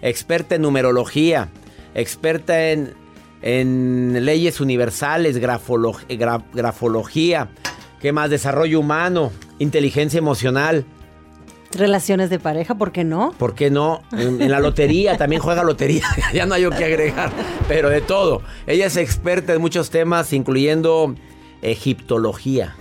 experta 0.00 0.54
en 0.54 0.62
numerología, 0.62 1.48
experta 1.94 2.70
en 2.70 2.94
en 3.42 4.24
leyes 4.24 4.60
universales, 4.60 5.38
grafología, 5.38 7.48
¿qué 8.00 8.12
más? 8.12 8.30
Desarrollo 8.30 8.80
humano, 8.80 9.32
inteligencia 9.58 10.18
emocional. 10.18 10.84
Relaciones 11.72 12.30
de 12.30 12.38
pareja, 12.38 12.76
¿por 12.76 12.92
qué 12.92 13.04
no? 13.04 13.34
¿Por 13.38 13.54
qué 13.54 13.70
no? 13.70 14.02
En, 14.12 14.50
la 14.50 14.58
lotería, 14.58 15.16
también 15.18 15.42
juega 15.42 15.62
lotería, 15.62 16.04
ya 16.32 16.46
no 16.46 16.54
hay 16.54 16.68
que 16.70 16.84
agregar, 16.84 17.30
pero 17.68 17.90
de 17.90 18.00
todo. 18.00 18.42
Ella 18.66 18.86
es 18.86 18.96
experta 18.96 19.52
en 19.52 19.60
muchos 19.60 19.90
temas, 19.90 20.32
incluyendo 20.32 21.14
egiptología. 21.62 22.76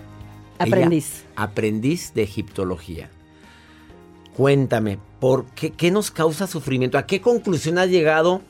Aprendiz. 0.59 1.25
aprendiz 1.35 2.13
de 2.13 2.23
egiptología. 2.23 3.09
Cuéntame, 4.35 4.97
¿por 5.19 5.45
qué, 5.45 5.71
qué 5.71 5.91
nos 5.91 6.09
causa 6.09 6.47
sufrimiento? 6.47 6.97
¿A 6.97 7.05
qué 7.05 7.21
conclusión 7.21 7.77
has 7.77 7.89
llegado? 7.89 8.41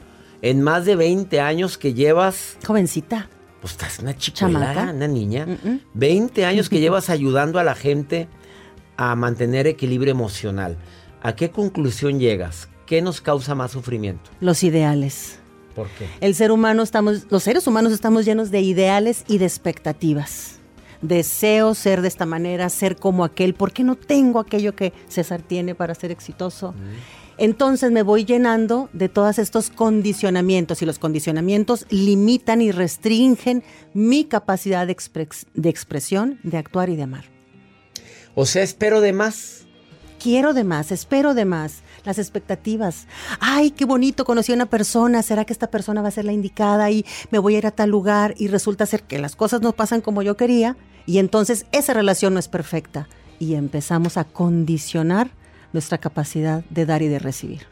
en 0.42 0.62
más 0.62 0.86
de 0.86 0.96
20 0.96 1.40
años 1.40 1.78
que 1.78 1.94
llevas. 1.94 2.58
Jovencita. 2.66 3.30
Pues 3.62 3.74
estás 3.74 4.00
una 4.00 4.16
chica, 4.16 4.46
una 4.46 5.08
niña. 5.08 5.48
20 5.94 6.46
años 6.46 6.70
que 6.70 6.80
llevas 6.80 7.10
ayudando 7.10 7.60
a 7.60 7.64
la 7.64 7.76
gente 7.76 8.28
a 8.98 9.16
mantener 9.16 9.68
equilibrio 9.68 10.12
emocional. 10.12 10.78
¿A 11.22 11.36
qué 11.36 11.52
conclusión 11.52 12.20
llegas? 12.20 12.68
¿Qué 12.86 13.02
nos 13.02 13.22
causa 13.22 13.56
más 13.56 13.72
sufrimiento? 13.72 14.30
Los 14.40 14.64
ideales. 14.64 15.40
¿Por 15.76 15.88
qué? 15.90 16.08
El 16.22 16.36
ser 16.36 16.52
humano 16.52 16.84
estamos, 16.84 17.28
los 17.30 17.44
seres 17.44 17.68
humanos 17.68 17.94
estamos 17.94 18.26
llenos 18.26 18.50
de 18.50 18.62
ideales 18.62 19.24
y 19.28 19.38
de 19.38 19.46
expectativas. 19.46 20.60
Deseo 21.02 21.76
ser 21.76 22.02
de 22.02 22.08
esta 22.08 22.26
manera, 22.26 22.70
ser 22.70 22.96
como 22.96 23.24
aquel. 23.24 23.54
¿Por 23.54 23.72
qué 23.72 23.84
no 23.84 23.96
tengo 23.96 24.40
aquello 24.40 24.76
que 24.76 24.94
César 25.08 25.42
tiene 25.42 25.76
para 25.76 25.94
ser 25.94 26.12
exitoso? 26.12 26.74
Entonces 27.38 27.92
me 27.92 28.02
voy 28.02 28.26
llenando 28.26 28.90
de 28.94 29.10
todos 29.10 29.38
estos 29.38 29.70
condicionamientos 29.70 30.82
y 30.82 30.86
los 30.86 30.98
condicionamientos 30.98 31.86
limitan 31.92 32.62
y 32.62 32.72
restringen 32.72 33.64
mi 33.94 34.26
capacidad 34.26 34.88
de, 34.88 34.94
expresión, 34.94 36.40
de 36.44 36.58
actuar 36.58 36.90
y 36.90 36.96
de 36.96 37.04
amar. 37.04 37.37
O 38.40 38.46
sea, 38.46 38.62
espero 38.62 39.02
de 39.02 39.14
más. 39.14 39.66
Quiero 40.22 40.54
de 40.54 40.64
más, 40.64 40.92
espero 40.92 41.34
de 41.34 41.44
más. 41.44 41.82
Las 42.06 42.20
expectativas. 42.20 43.08
Ay, 43.40 43.72
qué 43.72 43.84
bonito, 43.84 44.26
conocí 44.26 44.52
a 44.52 44.56
una 44.56 44.68
persona. 44.68 45.24
¿Será 45.24 45.44
que 45.44 45.54
esta 45.54 45.72
persona 45.72 46.04
va 46.04 46.10
a 46.10 46.12
ser 46.12 46.26
la 46.26 46.34
indicada 46.34 46.92
y 46.92 47.04
me 47.32 47.40
voy 47.40 47.56
a 47.56 47.58
ir 47.58 47.66
a 47.66 47.72
tal 47.72 47.90
lugar? 47.90 48.36
Y 48.38 48.50
resulta 48.50 48.86
ser 48.86 49.02
que 49.02 49.18
las 49.18 49.36
cosas 49.36 49.62
no 49.62 49.74
pasan 49.74 50.02
como 50.02 50.22
yo 50.22 50.38
quería. 50.38 50.78
Y 51.08 51.18
entonces 51.18 51.66
esa 51.72 51.96
relación 51.96 52.36
no 52.36 52.40
es 52.40 52.48
perfecta. 52.48 53.08
Y 53.40 53.56
empezamos 53.56 54.18
a 54.18 54.24
condicionar 54.24 55.32
nuestra 55.74 55.98
capacidad 55.98 56.64
de 56.70 56.86
dar 56.86 57.02
y 57.02 57.08
de 57.08 57.18
recibir. 57.18 57.66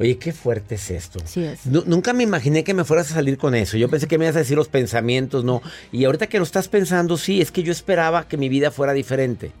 Oye, 0.00 0.18
qué 0.18 0.32
fuerte 0.32 0.74
es 0.74 0.90
esto. 0.90 1.20
Sí 1.26 1.44
es. 1.44 1.64
nunca 1.64 2.12
me 2.12 2.24
imaginé 2.24 2.64
que 2.64 2.74
me 2.74 2.82
fueras 2.82 3.12
a 3.12 3.14
salir 3.14 3.38
con 3.38 3.54
eso. 3.54 3.76
Yo 3.76 3.88
pensé 3.88 4.08
que 4.08 4.18
me 4.18 4.24
ibas 4.24 4.34
a 4.34 4.40
decir 4.40 4.56
los 4.56 4.68
pensamientos, 4.68 5.44
no. 5.44 5.62
Y 5.92 6.06
ahorita 6.06 6.26
que 6.26 6.38
lo 6.38 6.44
estás 6.44 6.66
pensando, 6.66 7.16
sí, 7.16 7.40
es 7.40 7.52
que 7.52 7.62
yo 7.62 7.70
esperaba 7.70 8.26
que 8.26 8.36
mi 8.36 8.48
vida 8.48 8.72
fuera 8.72 8.92
diferente. 8.92 9.52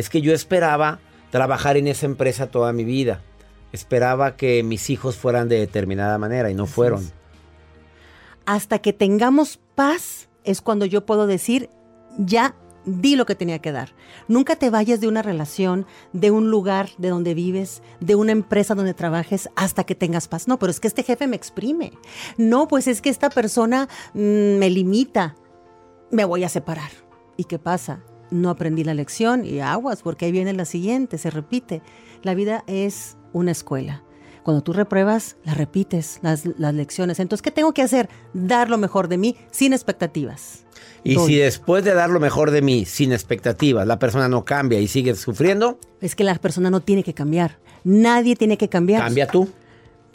Es 0.00 0.08
que 0.08 0.22
yo 0.22 0.32
esperaba 0.32 0.98
trabajar 1.30 1.76
en 1.76 1.86
esa 1.86 2.06
empresa 2.06 2.50
toda 2.50 2.72
mi 2.72 2.84
vida. 2.84 3.20
Esperaba 3.70 4.34
que 4.34 4.62
mis 4.62 4.88
hijos 4.88 5.16
fueran 5.16 5.50
de 5.50 5.58
determinada 5.58 6.16
manera 6.16 6.50
y 6.50 6.54
no 6.54 6.64
fueron. 6.64 7.12
Hasta 8.46 8.78
que 8.78 8.94
tengamos 8.94 9.60
paz 9.74 10.30
es 10.42 10.62
cuando 10.62 10.86
yo 10.86 11.04
puedo 11.04 11.26
decir, 11.26 11.68
ya 12.16 12.54
di 12.86 13.14
lo 13.14 13.26
que 13.26 13.34
tenía 13.34 13.58
que 13.58 13.72
dar. 13.72 13.94
Nunca 14.26 14.56
te 14.56 14.70
vayas 14.70 15.02
de 15.02 15.08
una 15.08 15.20
relación, 15.20 15.84
de 16.14 16.30
un 16.30 16.50
lugar 16.50 16.88
de 16.96 17.10
donde 17.10 17.34
vives, 17.34 17.82
de 18.00 18.14
una 18.14 18.32
empresa 18.32 18.74
donde 18.74 18.94
trabajes 18.94 19.50
hasta 19.54 19.84
que 19.84 19.94
tengas 19.94 20.28
paz. 20.28 20.48
No, 20.48 20.58
pero 20.58 20.70
es 20.70 20.80
que 20.80 20.88
este 20.88 21.02
jefe 21.02 21.26
me 21.26 21.36
exprime. 21.36 21.92
No, 22.38 22.68
pues 22.68 22.86
es 22.86 23.02
que 23.02 23.10
esta 23.10 23.28
persona 23.28 23.86
mm, 24.14 24.56
me 24.56 24.70
limita. 24.70 25.36
Me 26.10 26.24
voy 26.24 26.42
a 26.42 26.48
separar. 26.48 26.90
¿Y 27.36 27.44
qué 27.44 27.58
pasa? 27.58 28.00
No 28.30 28.50
aprendí 28.50 28.84
la 28.84 28.94
lección 28.94 29.44
y 29.44 29.60
aguas, 29.60 30.02
porque 30.02 30.26
ahí 30.26 30.32
viene 30.32 30.52
la 30.52 30.64
siguiente, 30.64 31.18
se 31.18 31.30
repite. 31.30 31.82
La 32.22 32.34
vida 32.34 32.64
es 32.66 33.16
una 33.32 33.50
escuela. 33.50 34.02
Cuando 34.42 34.62
tú 34.62 34.72
repruebas, 34.72 35.36
la 35.44 35.54
repites, 35.54 36.18
las, 36.22 36.46
las 36.58 36.74
lecciones. 36.74 37.20
Entonces, 37.20 37.42
¿qué 37.42 37.50
tengo 37.50 37.72
que 37.72 37.82
hacer? 37.82 38.08
Dar 38.32 38.70
lo 38.70 38.78
mejor 38.78 39.08
de 39.08 39.18
mí 39.18 39.36
sin 39.50 39.72
expectativas. 39.72 40.64
Y 41.04 41.16
si 41.16 41.36
después 41.36 41.84
de 41.84 41.94
dar 41.94 42.10
lo 42.10 42.20
mejor 42.20 42.50
de 42.50 42.62
mí, 42.62 42.84
sin 42.84 43.12
expectativas, 43.12 43.86
la 43.86 43.98
persona 43.98 44.28
no 44.28 44.44
cambia 44.44 44.80
y 44.80 44.88
sigue 44.88 45.14
sufriendo. 45.14 45.78
Es 46.00 46.14
que 46.14 46.24
la 46.24 46.34
persona 46.34 46.70
no 46.70 46.80
tiene 46.80 47.02
que 47.02 47.14
cambiar. 47.14 47.58
Nadie 47.84 48.36
tiene 48.36 48.58
que 48.58 48.68
cambiar. 48.68 49.02
Cambia 49.02 49.26
tú. 49.26 49.48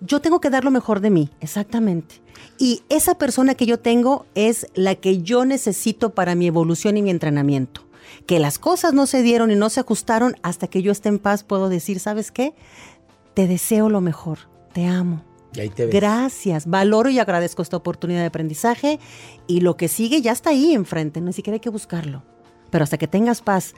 Yo 0.01 0.19
tengo 0.21 0.39
que 0.39 0.49
dar 0.49 0.63
lo 0.63 0.71
mejor 0.71 0.99
de 0.99 1.09
mí, 1.09 1.29
exactamente. 1.39 2.21
Y 2.57 2.83
esa 2.89 3.17
persona 3.17 3.55
que 3.55 3.65
yo 3.65 3.79
tengo 3.79 4.25
es 4.35 4.67
la 4.75 4.95
que 4.95 5.21
yo 5.21 5.45
necesito 5.45 6.11
para 6.11 6.35
mi 6.35 6.47
evolución 6.47 6.97
y 6.97 7.01
mi 7.01 7.09
entrenamiento. 7.09 7.84
Que 8.25 8.39
las 8.39 8.59
cosas 8.59 8.93
no 8.93 9.05
se 9.05 9.21
dieron 9.21 9.51
y 9.51 9.55
no 9.55 9.69
se 9.69 9.79
ajustaron 9.79 10.35
hasta 10.41 10.67
que 10.67 10.81
yo 10.81 10.91
esté 10.91 11.09
en 11.09 11.19
paz, 11.19 11.43
puedo 11.43 11.69
decir, 11.69 11.99
¿sabes 11.99 12.31
qué? 12.31 12.53
te 13.35 13.47
deseo 13.47 13.89
lo 13.89 14.01
mejor, 14.01 14.39
te 14.73 14.87
amo. 14.87 15.23
Y 15.53 15.59
ahí 15.59 15.69
te 15.69 15.85
ves. 15.85 15.93
Gracias, 15.93 16.65
valoro 16.65 17.09
y 17.09 17.19
agradezco 17.19 17.61
esta 17.61 17.77
oportunidad 17.77 18.21
de 18.21 18.25
aprendizaje 18.25 18.99
y 19.45 19.61
lo 19.61 19.77
que 19.77 19.87
sigue 19.87 20.21
ya 20.21 20.31
está 20.31 20.49
ahí 20.49 20.73
enfrente, 20.73 21.21
no 21.21 21.27
ni 21.27 21.33
siquiera 21.33 21.55
hay 21.55 21.59
que 21.59 21.69
buscarlo. 21.69 22.23
Pero 22.71 22.83
hasta 22.83 22.97
que 22.97 23.07
tengas 23.07 23.41
paz, 23.41 23.75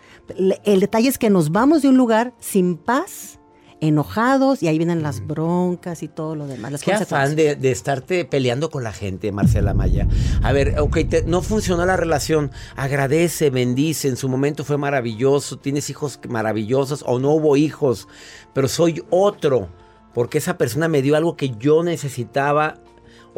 el 0.64 0.80
detalle 0.80 1.10
es 1.10 1.18
que 1.18 1.30
nos 1.30 1.52
vamos 1.52 1.82
de 1.82 1.90
un 1.90 1.98
lugar 1.98 2.34
sin 2.40 2.78
paz, 2.78 3.40
enojados 3.82 4.64
y 4.64 4.68
ahí 4.68 4.78
vienen 4.78 5.04
las 5.04 5.26
broncas 5.26 6.04
y 6.04 6.08
todo 6.08 6.36
lo 6.36 6.48
demás. 6.48 6.72
Las 6.72 6.82
Qué 6.84 6.94
afán 6.94 7.36
de, 7.36 7.56
de 7.56 7.72
estarte 7.72 8.26
peleando 8.26 8.70
con 8.70 8.84
la 8.84 8.92
gente, 8.94 9.32
Marcela 9.32 9.74
Maya. 9.74 10.08
A 10.42 10.52
ver, 10.52 10.80
ok, 10.80 10.98
te- 11.10 11.24
no 11.24 11.42
funcionó 11.42 11.86
la 11.86 11.98
relación. 11.98 12.52
Agradece, 12.76 13.50
bendice. 13.50 14.08
En 14.08 14.18
su 14.18 14.30
momento 14.30 14.64
fue 14.64 14.78
maravilloso. 14.78 15.58
Tienes 15.58 15.90
hijos 15.90 16.20
maravillosos 16.28 17.04
o 17.08 17.20
no 17.20 17.32
hubo 17.32 17.58
hijos. 17.58 18.08
Pero 18.54 18.68
soy 18.68 19.04
otro. 19.10 19.70
Porque 20.14 20.40
esa 20.40 20.58
persona 20.58 20.88
me 20.88 21.02
dio 21.04 21.16
algo 21.16 21.36
que 21.36 21.52
yo 21.52 21.84
necesitaba. 21.84 22.76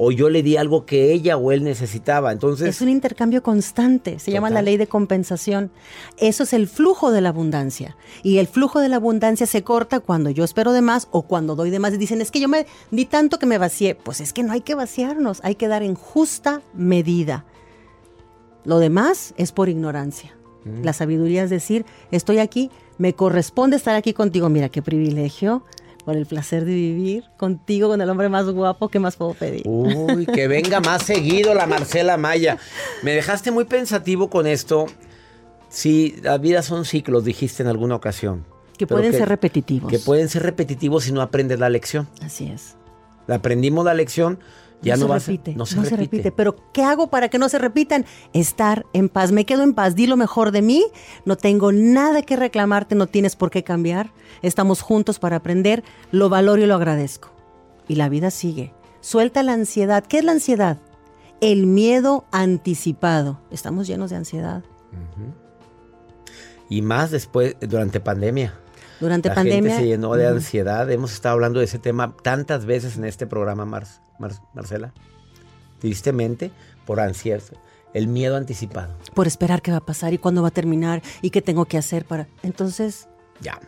O 0.02 0.12
yo 0.12 0.30
le 0.30 0.44
di 0.44 0.56
algo 0.56 0.86
que 0.86 1.12
ella 1.12 1.36
o 1.36 1.52
él 1.52 1.62
necesitaba. 1.66 2.32
Entonces. 2.32 2.70
Es 2.70 2.82
un 2.82 2.88
intercambio 2.88 3.44
constante, 3.44 4.18
se 4.18 4.32
llama 4.32 4.50
la 4.50 4.62
ley 4.62 4.78
de 4.78 4.88
compensación. 4.88 5.72
Eso 6.18 6.44
es 6.44 6.54
el 6.54 6.70
flujo 6.70 7.12
de 7.12 7.20
la 7.20 7.30
abundancia. 7.30 7.98
Y 8.24 8.38
el 8.38 8.48
flujo 8.48 8.80
de 8.80 8.88
la 8.88 8.96
abundancia 8.96 9.46
se 9.46 9.62
corta 9.64 10.00
cuando 10.00 10.30
yo 10.30 10.46
espero 10.46 10.72
de 10.72 10.82
más 10.82 11.10
o 11.12 11.24
cuando 11.24 11.58
doy 11.58 11.70
de 11.70 11.80
más 11.80 11.94
y 11.94 11.98
dicen, 11.98 12.22
es 12.22 12.32
que 12.32 12.40
yo 12.40 12.48
me 12.48 12.66
di 12.92 13.04
tanto 13.04 13.40
que 13.40 13.46
me 13.46 13.58
vacié. 13.58 13.94
Pues 13.96 14.22
es 14.22 14.32
que 14.32 14.42
no 14.42 14.54
hay 14.54 14.62
que 14.62 14.74
vaciarnos, 14.74 15.42
hay 15.44 15.56
que 15.56 15.68
dar 15.68 15.84
en 15.84 15.96
justa 15.96 16.62
medida. 16.74 17.44
Lo 18.64 18.80
demás 18.80 19.34
es 19.36 19.52
por 19.52 19.68
ignorancia. 19.68 20.34
Mm. 20.64 20.84
La 20.84 20.94
sabiduría 20.94 21.44
es 21.44 21.50
decir, 21.50 21.86
estoy 22.12 22.40
aquí, 22.40 22.72
me 22.98 23.14
corresponde 23.14 23.76
estar 23.76 23.96
aquí 23.96 24.14
contigo. 24.14 24.48
Mira 24.48 24.70
qué 24.70 24.82
privilegio, 24.82 25.64
por 26.04 26.16
el 26.16 26.26
placer 26.26 26.66
de 26.66 26.74
vivir 26.74 27.26
contigo, 27.38 27.90
con 27.90 28.02
el 28.02 28.10
hombre 28.10 28.30
más 28.30 28.46
guapo, 28.50 28.90
¿qué 28.90 29.00
más 29.00 29.16
puedo 29.16 29.34
pedir? 29.34 29.64
Uy, 29.66 30.26
que 30.26 30.48
venga 30.48 30.80
más 30.80 31.04
seguido 31.04 31.54
la 31.54 31.66
Marcela 31.66 32.18
Maya. 32.18 32.58
Me 33.04 33.12
dejaste 33.12 33.52
muy 33.52 33.66
pensativo 33.66 34.30
con 34.30 34.48
esto. 34.48 34.86
Sí, 35.70 36.16
la 36.24 36.38
vida 36.38 36.62
son 36.62 36.86
ciclos, 36.86 37.24
dijiste 37.26 37.64
en 37.64 37.70
alguna 37.70 37.96
ocasión. 37.96 38.46
Que 38.78 38.88
pueden 38.88 39.12
ser 39.12 39.28
repetitivos. 39.28 39.92
Que 39.92 40.00
pueden 40.00 40.30
ser 40.30 40.44
repetitivos 40.44 41.04
si 41.04 41.12
no 41.12 41.22
aprendes 41.22 41.60
la 41.60 41.70
lección. 41.70 42.08
Así 42.22 42.48
es. 42.48 42.76
La 43.28 43.36
aprendimos 43.36 43.86
la 43.86 43.94
lección, 43.94 44.40
ya 44.82 44.96
no, 44.96 45.04
se 45.04 45.08
va 45.08 45.20
repite, 45.20 45.52
a 45.52 45.56
no 45.56 45.66
se 45.66 45.96
repite. 45.96 46.32
Pero 46.32 46.56
¿qué 46.72 46.84
hago 46.84 47.10
para 47.10 47.30
que 47.30 47.38
no 47.38 47.50
se 47.50 47.60
repitan? 47.60 48.06
Estar 48.34 48.86
en 48.94 49.10
paz. 49.10 49.32
Me 49.32 49.46
quedo 49.46 49.64
en 49.64 49.74
paz. 49.74 49.96
Di 49.96 50.08
lo 50.08 50.18
mejor 50.18 50.52
de 50.52 50.62
mí. 50.62 50.86
No 51.26 51.36
tengo 51.36 51.72
nada 51.72 52.22
que 52.22 52.36
reclamarte. 52.36 52.96
No 52.96 53.08
tienes 53.08 53.36
por 53.36 53.52
qué 53.52 53.64
cambiar. 53.64 54.12
Estamos 54.42 54.82
juntos 54.82 55.20
para 55.20 55.38
aprender. 55.38 55.84
Lo 56.12 56.30
valoro 56.30 56.62
y 56.62 56.66
lo 56.66 56.76
agradezco. 56.76 57.30
Y 57.88 57.96
la 57.96 58.10
vida 58.10 58.32
sigue. 58.32 58.74
Suelta 59.02 59.44
la 59.44 59.54
ansiedad. 59.54 60.06
¿Qué 60.06 60.20
es 60.20 60.24
la 60.24 60.32
ansiedad? 60.32 60.78
El 61.42 61.66
miedo 61.66 62.26
anticipado. 62.32 63.40
Estamos 63.52 63.88
llenos 63.88 64.10
de 64.10 64.18
ansiedad. 64.18 64.64
Y 66.70 66.82
más 66.82 67.12
después, 67.12 67.56
durante 67.60 68.00
pandemia. 68.00 68.54
Durante 69.00 69.30
la 69.30 69.36
pandemia. 69.36 69.72
gente 69.72 69.84
se 69.84 69.88
llenó 69.88 70.14
de 70.16 70.28
ansiedad. 70.28 70.90
Hemos 70.92 71.14
estado 71.14 71.34
hablando 71.34 71.60
de 71.60 71.66
ese 71.66 71.80
tema 71.80 72.16
tantas 72.22 72.66
veces 72.66 72.98
en 72.98 73.06
este 73.06 73.26
programa, 73.28 73.66
Mar- 73.66 73.88
Mar- 74.20 74.34
Marcela. 74.54 74.94
Tristemente, 75.80 76.52
por 76.86 77.00
ansiedad. 77.00 77.42
El 77.94 78.08
miedo 78.08 78.36
anticipado. 78.36 78.94
Por 79.16 79.26
esperar 79.28 79.62
qué 79.62 79.72
va 79.72 79.78
a 79.78 79.86
pasar 79.86 80.14
y 80.14 80.18
cuándo 80.20 80.42
va 80.44 80.50
a 80.50 80.52
terminar 80.52 81.02
y 81.22 81.30
qué 81.32 81.42
tengo 81.42 81.66
que 81.66 81.78
hacer 81.78 82.06
para. 82.06 82.28
Entonces, 82.44 83.08
Ya. 83.42 83.60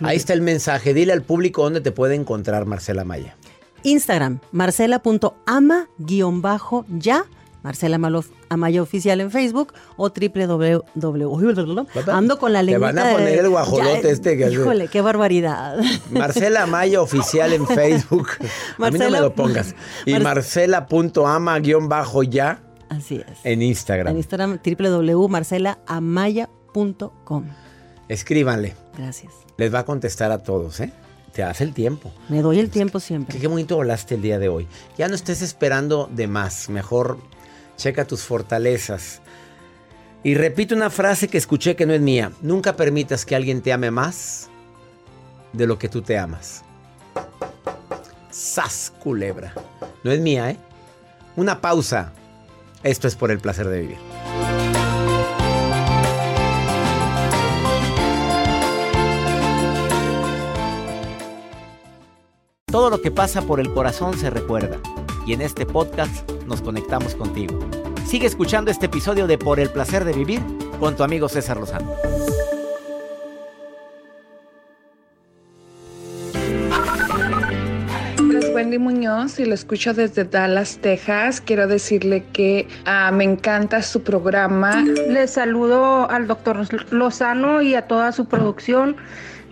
Ahí 0.00 0.16
está 0.16 0.32
el 0.34 0.42
mensaje. 0.42 0.92
Dile 0.92 1.12
al 1.12 1.22
público 1.22 1.62
dónde 1.62 1.80
te 1.80 1.92
puede 1.92 2.14
encontrar 2.14 2.66
Marcela 2.66 3.04
Maya. 3.04 3.36
Instagram, 3.84 4.40
marcela.ama-ya, 4.52 7.24
Marcela 7.62 7.98
Amaya 8.48 8.82
Oficial 8.82 9.20
en 9.20 9.30
Facebook 9.30 9.72
o 9.96 10.08
www. 10.10 10.80
Ando 12.10 12.38
con 12.38 12.52
la 12.52 12.58
Te 12.60 12.64
lengua. 12.66 12.92
van 12.92 12.98
a 12.98 13.12
poner 13.12 13.38
el 13.38 13.48
guajolote 13.50 14.10
este 14.10 14.36
que. 14.36 14.50
Híjole, 14.50 14.88
qué 14.88 15.00
barbaridad. 15.00 15.76
Marcela 16.10 16.66
Maya 16.66 17.00
Oficial 17.02 17.52
en 17.52 17.64
Facebook. 17.66 18.28
A 18.40 18.42
mí 18.90 18.98
no 18.98 19.00
me 19.06 19.10
Marcela- 19.10 19.20
lo 19.20 19.34
pongas. 19.34 19.74
Y 20.06 20.12
Mar- 20.14 20.22
marcela.ama-ya 20.22 22.62
Así 22.88 23.16
es. 23.16 23.24
en 23.44 23.60
Instagram. 23.62 24.08
En 24.12 24.16
Instagram, 24.16 24.58
www.marcelaamaya.com. 24.64 27.44
Escríbanle. 28.08 28.74
Gracias. 28.98 29.32
Les 29.56 29.72
va 29.72 29.78
a 29.80 29.84
contestar 29.84 30.32
a 30.32 30.42
todos, 30.42 30.80
¿eh? 30.80 30.92
Te 31.32 31.44
hace 31.44 31.62
el 31.62 31.72
tiempo. 31.74 32.10
Me 32.28 32.42
doy 32.42 32.58
el 32.58 32.70
tiempo 32.70 32.98
siempre. 32.98 33.36
Qué, 33.36 33.40
qué 33.40 33.46
bonito 33.46 33.76
volaste 33.76 34.16
el 34.16 34.22
día 34.22 34.40
de 34.40 34.48
hoy. 34.48 34.66
Ya 34.98 35.06
no 35.06 35.14
estés 35.14 35.42
esperando 35.42 36.10
de 36.12 36.26
más. 36.26 36.68
Mejor 36.68 37.18
checa 37.80 38.04
tus 38.04 38.22
fortalezas. 38.22 39.22
Y 40.22 40.34
repito 40.34 40.74
una 40.74 40.90
frase 40.90 41.28
que 41.28 41.38
escuché 41.38 41.76
que 41.76 41.86
no 41.86 41.94
es 41.94 42.00
mía. 42.00 42.30
Nunca 42.42 42.76
permitas 42.76 43.24
que 43.24 43.34
alguien 43.34 43.62
te 43.62 43.72
ame 43.72 43.90
más 43.90 44.50
de 45.54 45.66
lo 45.66 45.78
que 45.78 45.88
tú 45.88 46.02
te 46.02 46.18
amas. 46.18 46.62
Sas, 48.30 48.92
culebra. 49.00 49.54
No 50.04 50.12
es 50.12 50.20
mía, 50.20 50.50
¿eh? 50.50 50.58
Una 51.36 51.60
pausa. 51.60 52.12
Esto 52.82 53.08
es 53.08 53.16
por 53.16 53.30
el 53.30 53.40
placer 53.40 53.66
de 53.68 53.80
vivir. 53.80 53.98
Todo 62.66 62.90
lo 62.90 63.00
que 63.00 63.10
pasa 63.10 63.42
por 63.42 63.58
el 63.58 63.72
corazón 63.72 64.16
se 64.18 64.30
recuerda. 64.30 64.78
Y 65.26 65.32
en 65.32 65.42
este 65.42 65.66
podcast 65.66 66.28
nos 66.46 66.62
conectamos 66.62 67.14
contigo. 67.14 67.58
Sigue 68.06 68.26
escuchando 68.26 68.70
este 68.70 68.86
episodio 68.86 69.26
de 69.26 69.38
Por 69.38 69.60
el 69.60 69.70
placer 69.70 70.04
de 70.04 70.12
vivir 70.12 70.40
con 70.80 70.96
tu 70.96 71.02
amigo 71.02 71.28
César 71.28 71.58
Lozano. 71.58 71.94
nombre 78.18 78.38
es 78.38 78.54
Wendy 78.54 78.78
Muñoz 78.78 79.38
y 79.38 79.44
lo 79.44 79.54
escucho 79.54 79.94
desde 79.94 80.24
Dallas, 80.24 80.78
Texas. 80.80 81.40
Quiero 81.40 81.66
decirle 81.66 82.24
que 82.32 82.68
ah, 82.84 83.10
me 83.12 83.24
encanta 83.24 83.82
su 83.82 84.02
programa. 84.02 84.82
Les 85.08 85.32
saludo 85.32 86.10
al 86.10 86.26
doctor 86.26 86.66
Lozano 86.92 87.62
y 87.62 87.74
a 87.74 87.86
toda 87.88 88.12
su 88.12 88.26
producción. 88.26 88.96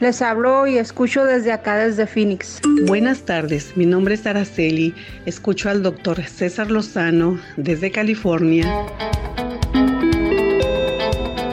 Les 0.01 0.23
hablo 0.23 0.69
y 0.69 0.79
escucho 0.79 1.25
desde 1.25 1.51
acá, 1.51 1.77
desde 1.77 2.07
Phoenix. 2.07 2.61
Buenas 2.87 3.23
tardes, 3.23 3.77
mi 3.77 3.85
nombre 3.85 4.15
es 4.15 4.25
Araceli. 4.27 4.95
Escucho 5.27 5.71
al 5.71 5.83
doctor 5.83 6.23
César 6.23 6.71
Lozano 6.71 7.41
desde 7.57 7.91
California. 7.91 8.87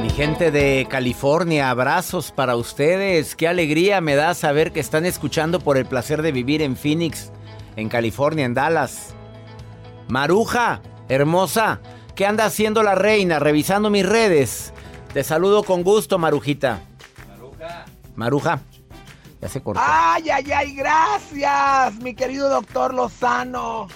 Mi 0.03 0.09
gente 0.11 0.51
de 0.51 0.85
California, 0.87 1.71
abrazos 1.71 2.31
para 2.31 2.55
ustedes. 2.55 3.35
Qué 3.35 3.47
alegría 3.47 3.99
me 3.99 4.13
da 4.13 4.35
saber 4.35 4.71
que 4.71 4.79
están 4.79 5.07
escuchando 5.07 5.59
por 5.59 5.75
el 5.75 5.87
placer 5.87 6.21
de 6.21 6.31
vivir 6.31 6.61
en 6.61 6.75
Phoenix, 6.75 7.31
en 7.75 7.89
California, 7.89 8.45
en 8.45 8.53
Dallas. 8.53 9.15
Maruja, 10.07 10.83
hermosa, 11.09 11.79
¿qué 12.13 12.27
anda 12.27 12.45
haciendo 12.45 12.83
la 12.83 12.93
reina? 12.93 13.39
Revisando 13.39 13.89
mis 13.89 14.07
redes. 14.07 14.71
Te 15.13 15.23
saludo 15.23 15.63
con 15.63 15.81
gusto, 15.81 16.19
Marujita. 16.19 16.81
Maruja. 18.15 18.61
Ya 19.41 19.49
se 19.49 19.61
cortó. 19.61 19.81
Ay, 19.83 20.29
ay, 20.29 20.51
ay, 20.51 20.75
gracias, 20.75 21.95
mi 22.01 22.15
querido 22.15 22.49
doctor 22.49 22.93
Lozano. 22.93 23.87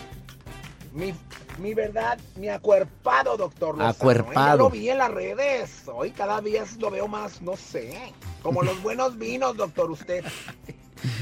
Mi, 0.93 1.13
mi 1.59 1.73
verdad, 1.73 2.19
mi 2.35 2.49
acuerpado 2.49 3.37
doctor 3.37 3.77
Lozano. 3.77 3.89
¿eh? 3.89 3.95
Acuerpado. 3.95 4.47
Ya 4.47 4.55
lo 4.55 4.69
vi 4.69 4.89
en 4.89 4.97
las 4.97 5.11
redes. 5.11 5.83
Hoy 5.87 6.11
cada 6.11 6.41
día 6.41 6.63
lo 6.79 6.91
veo 6.91 7.07
más, 7.07 7.41
no 7.41 7.55
sé, 7.55 7.97
como 8.43 8.61
los 8.63 8.81
buenos 8.83 9.17
vinos, 9.17 9.55
doctor, 9.57 9.89
usted. 9.91 10.23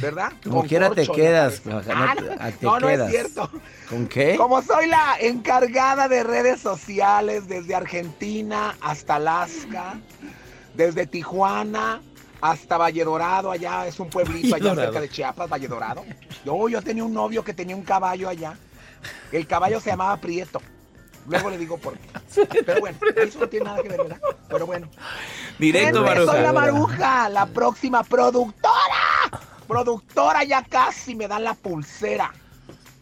¿Verdad? 0.02 0.32
Como 0.44 0.62
Con 0.62 0.68
quiera 0.68 0.90
te 0.90 1.06
corcho 1.06 1.14
quedas. 1.14 1.60
cabeza. 1.60 1.94
No, 1.94 2.04
Ah, 2.04 2.16
ah, 2.40 2.52
te 2.52 2.66
no, 2.66 2.80
no 2.80 2.88
quedas. 2.88 3.14
es 3.14 3.14
cierto. 3.14 3.52
¿Con 3.88 4.08
qué? 4.08 4.36
Como 4.36 4.60
soy 4.64 4.88
la 4.88 5.18
encargada 5.20 6.08
de 6.08 6.24
redes 6.24 6.60
sociales 6.62 7.48
desde 7.48 7.76
Argentina 7.76 8.76
hasta 8.82 9.16
Alaska, 9.18 10.00
desde 10.74 11.06
Tijuana 11.06 12.02
hasta 12.42 12.78
Valle 12.78 13.04
Dorado, 13.04 13.52
allá 13.52 13.88
es 13.88 14.00
un 14.00 14.10
pueblito 14.10 14.56
allá 14.56 14.70
Dorado. 14.70 14.82
cerca 14.88 15.02
de 15.02 15.10
Chiapas, 15.10 15.50
Valle 15.50 15.68
Dorado. 15.68 16.06
Yo, 16.46 16.70
yo 16.70 16.82
tenía 16.82 17.04
un 17.04 17.14
novio 17.14 17.44
que 17.44 17.54
tenía 17.54 17.76
un 17.76 17.84
caballo 17.84 18.30
allá. 18.30 18.58
El 19.32 19.48
caballo 19.48 19.80
se 19.80 19.90
llamaba 19.90 20.18
Prieto. 20.18 20.62
Luego 21.28 21.50
le 21.50 21.58
digo 21.58 21.78
por 21.78 21.98
qué. 21.98 22.10
Pero 22.66 22.80
bueno, 22.80 22.98
eso 23.16 23.40
no 23.40 23.50
tiene 23.50 23.66
nada 23.66 23.82
que 23.82 23.90
ver, 23.90 23.98
¿verdad? 23.98 24.22
Pero 24.48 24.66
bueno. 24.66 24.88
Directo, 25.60 26.02
Maruja. 26.04 26.32
Soy 26.32 26.42
la 26.42 26.54
Maruja, 26.54 27.30
la 27.30 27.46
próxima 27.48 28.04
productora. 28.04 29.42
Productora, 29.68 30.44
ya 30.46 30.64
casi 30.64 31.16
me 31.16 31.28
dan 31.28 31.44
la 31.44 31.54
pulsera. 31.54 32.34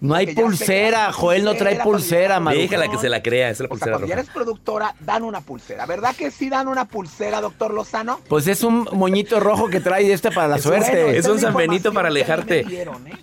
No 0.02 0.14
hay 0.14 0.36
pulsera, 0.36 1.12
Joel 1.14 1.44
no 1.46 1.56
trae 1.56 1.76
pulsera, 1.78 1.84
pulsera, 1.84 2.40
Maruja. 2.40 2.62
Déjala 2.64 2.88
que 2.90 2.98
se 2.98 3.10
la 3.10 3.24
crea, 3.24 3.50
es 3.50 3.60
la 3.60 3.66
O 3.66 3.68
sea, 3.68 3.70
pulsera 3.70 3.92
cuando 3.94 4.08
ya 4.08 4.16
roja. 4.16 4.22
eres 4.22 4.34
productora, 4.34 4.96
dan 5.00 5.24
una 5.24 5.42
pulsera. 5.42 5.86
¿Verdad 5.86 6.16
que 6.16 6.32
sí 6.32 6.50
dan 6.50 6.68
una 6.68 6.86
pulsera, 6.86 7.42
doctor 7.42 7.74
Lozano? 7.74 8.20
Pues 8.28 8.46
es 8.48 8.64
un 8.64 8.88
moñito 8.94 9.40
rojo 9.40 9.68
que 9.70 9.80
trae 9.80 10.12
este 10.12 10.32
para 10.32 10.48
la 10.50 10.56
Es 10.58 10.64
suerte. 10.64 11.04
Bueno, 11.04 11.18
Es 11.20 11.26
un 11.28 11.40
San 11.40 11.54
la 11.54 11.58
Benito 11.58 11.90
información 11.90 11.94
para 11.94 12.08
alejarte. 12.10 12.64
dieron, 12.66 13.08
¿eh? 13.08 13.14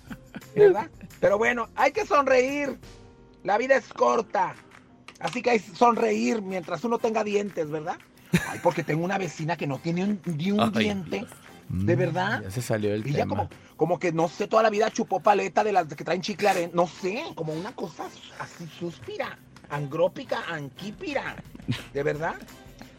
¿Verdad? 0.55 0.89
Pero 1.21 1.37
bueno, 1.37 1.69
hay 1.75 1.91
que 1.91 2.05
sonreír. 2.05 2.77
La 3.43 3.57
vida 3.57 3.75
es 3.75 3.87
corta. 3.93 4.55
Así 5.19 5.41
que 5.41 5.51
hay 5.51 5.59
que 5.59 5.75
sonreír 5.75 6.41
mientras 6.41 6.83
uno 6.83 6.97
tenga 6.97 7.23
dientes, 7.23 7.69
¿verdad? 7.69 7.95
Ay, 8.49 8.59
porque 8.63 8.83
tengo 8.83 9.05
una 9.05 9.17
vecina 9.17 9.55
que 9.55 9.67
no 9.67 9.77
tiene 9.77 10.03
un, 10.03 10.19
ni 10.25 10.51
un 10.51 10.59
Ay. 10.59 10.71
diente. 10.71 11.25
¿De 11.73 11.95
verdad? 11.95 12.39
Mm, 12.39 12.43
Ya 12.43 12.51
se 12.51 12.61
salió 12.61 12.93
el 12.93 13.05
Ella 13.07 13.19
tema. 13.19 13.29
como, 13.29 13.49
como 13.77 13.99
que 13.99 14.11
no 14.11 14.27
sé, 14.29 14.47
toda 14.47 14.61
la 14.63 14.69
vida 14.69 14.91
chupó 14.91 15.19
paleta 15.21 15.63
de 15.63 15.71
las 15.71 15.87
que 15.87 16.03
traen 16.03 16.21
chicle 16.21 16.47
aren- 16.49 16.71
No 16.73 16.85
sé, 16.87 17.23
como 17.35 17.51
una 17.53 17.75
cosa 17.75 18.05
así 18.39 18.67
suspira. 18.79 19.37
Angrópica, 19.69 20.43
anquípira. 20.49 21.35
¿De 21.93 22.03
verdad? 22.03 22.35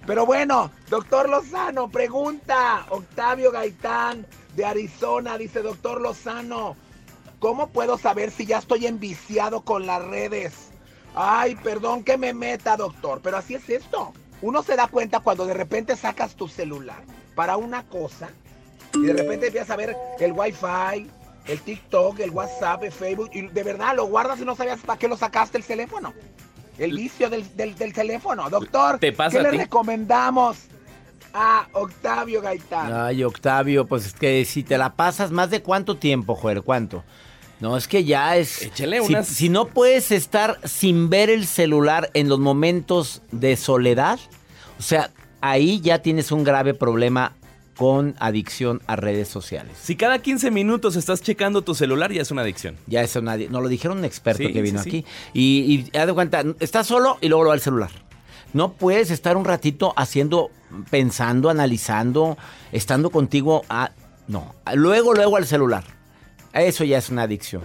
Pero 0.07 0.27
bueno, 0.27 0.73
doctor 0.91 1.29
Lozano, 1.29 1.89
pregunta. 1.89 2.85
Octavio 2.91 3.53
Gaitán 3.53 4.27
de 4.57 4.65
Arizona 4.65 5.39
dice, 5.39 5.63
doctor 5.63 6.01
Lozano, 6.01 6.77
¿cómo 7.39 7.69
puedo 7.69 7.97
saber 7.97 8.31
si 8.33 8.45
ya 8.45 8.59
estoy 8.59 8.87
enviciado 8.87 9.61
con 9.63 9.87
las 9.87 10.05
redes? 10.05 10.71
Ay, 11.15 11.55
perdón 11.55 12.03
que 12.03 12.19
me 12.19 12.35
meta, 12.35 12.77
doctor, 12.77 13.21
pero 13.23 13.37
así 13.37 13.55
es 13.55 13.69
esto. 13.71 14.13
Uno 14.43 14.65
se 14.65 14.75
da 14.75 14.89
cuenta 14.89 15.21
cuando 15.21 15.47
de 15.47 15.55
repente 15.55 15.95
sacas 15.97 16.35
tu 16.35 16.49
celular 16.49 17.03
para 17.37 17.57
una 17.57 17.85
cosa 17.85 18.31
y 18.95 19.07
de 19.07 19.13
repente 19.13 19.47
empiezas 19.47 19.71
a 19.71 19.77
ver 19.77 19.97
el 20.21 20.33
Wi-Fi, 20.33 21.09
el 21.47 21.61
TikTok, 21.61 22.21
el 22.21 22.31
WhatsApp, 22.31 22.85
el 22.85 22.93
Facebook, 22.93 23.31
y 23.33 23.43
de 23.49 23.63
verdad 23.63 23.95
lo 23.97 24.07
guardas 24.07 24.41
y 24.41 24.45
no 24.45 24.55
sabías 24.57 24.81
para 24.81 24.99
qué 24.99 25.09
lo 25.09 25.17
sacaste 25.17 25.59
el 25.59 25.65
teléfono. 25.65 26.13
El 26.79 26.93
vicio 26.93 27.31
del, 27.31 27.45
del- 27.57 27.77
del 27.77 27.93
teléfono. 27.93 28.51
Doctor, 28.51 28.99
¿Te 28.99 29.13
pasa 29.13 29.37
¿qué 29.37 29.43
le 29.45 29.51
recomendamos 29.53 30.57
a 31.33 31.69
Octavio 31.73 32.41
Gaitán? 32.41 32.93
Ay, 32.93 33.23
Octavio, 33.25 33.87
pues 33.87 34.07
es 34.07 34.13
que 34.15 34.45
si 34.45 34.63
te 34.65 34.77
la 34.79 34.95
pasas 34.95 35.31
más 35.31 35.51
de 35.51 35.63
cuánto 35.63 35.97
tiempo, 35.99 36.35
Joel, 36.35 36.63
¿cuánto? 36.63 37.05
No, 37.61 37.77
es 37.77 37.87
que 37.87 38.05
ya 38.05 38.37
es... 38.37 38.63
Échale 38.63 39.01
si, 39.03 39.13
unas- 39.13 39.29
si 39.29 39.49
no 39.49 39.67
puedes 39.67 40.11
estar 40.11 40.59
sin 40.65 41.09
ver 41.11 41.31
el 41.31 41.47
celular 41.47 42.11
en 42.15 42.29
los 42.29 42.41
momentos 42.41 43.23
de 43.31 43.57
soledad, 43.57 44.19
o 44.79 44.83
sea, 44.83 45.11
ahí 45.41 45.81
ya 45.81 46.01
tienes 46.01 46.33
un 46.33 46.43
grave 46.43 46.75
problema 46.75 47.33
con 47.77 48.15
adicción 48.19 48.81
a 48.87 48.97
redes 48.97 49.29
sociales. 49.29 49.73
Si 49.83 49.97
cada 49.97 50.21
15 50.21 50.51
minutos 50.51 50.97
estás 50.97 51.23
checando 51.23 51.63
tu 51.63 51.75
celular, 51.75 52.13
ya 52.13 52.23
es 52.23 52.31
una 52.31 52.43
adicción. 52.43 52.77
Ya 52.87 53.03
eso 53.03 53.21
nadie, 53.21 53.49
nos 53.49 53.63
lo 53.63 53.69
dijeron 53.69 53.99
un 53.99 54.05
experto 54.05 54.45
Sí, 54.45 54.53
que 54.53 54.63
vino 54.63 54.83
sí, 54.83 54.91
sí. 54.91 54.97
aquí. 54.99 55.07
Y, 55.33 55.89
y 55.93 55.97
haz 55.99 56.07
de 56.07 56.13
cuenta, 56.13 56.43
estás 56.61 56.87
solo 56.87 57.19
y 57.21 57.29
luego 57.29 57.45
lo 57.45 57.49
va 57.49 57.55
al 57.55 57.61
celular. 57.61 57.91
No 58.53 58.73
puedes 58.75 59.11
estar 59.11 59.37
un 59.37 59.45
ratito 59.45 59.93
haciendo, 59.97 60.51
pensando, 60.91 61.51
analizando, 61.51 62.39
estando 62.71 63.11
contigo. 63.11 63.63
A, 63.69 63.91
no, 64.29 64.55
luego, 64.75 65.13
luego 65.13 65.37
al 65.37 65.47
celular. 65.47 65.83
Eso 66.53 66.85
ya 66.85 66.99
es 66.99 67.11
una 67.11 67.23
adicción. 67.23 67.63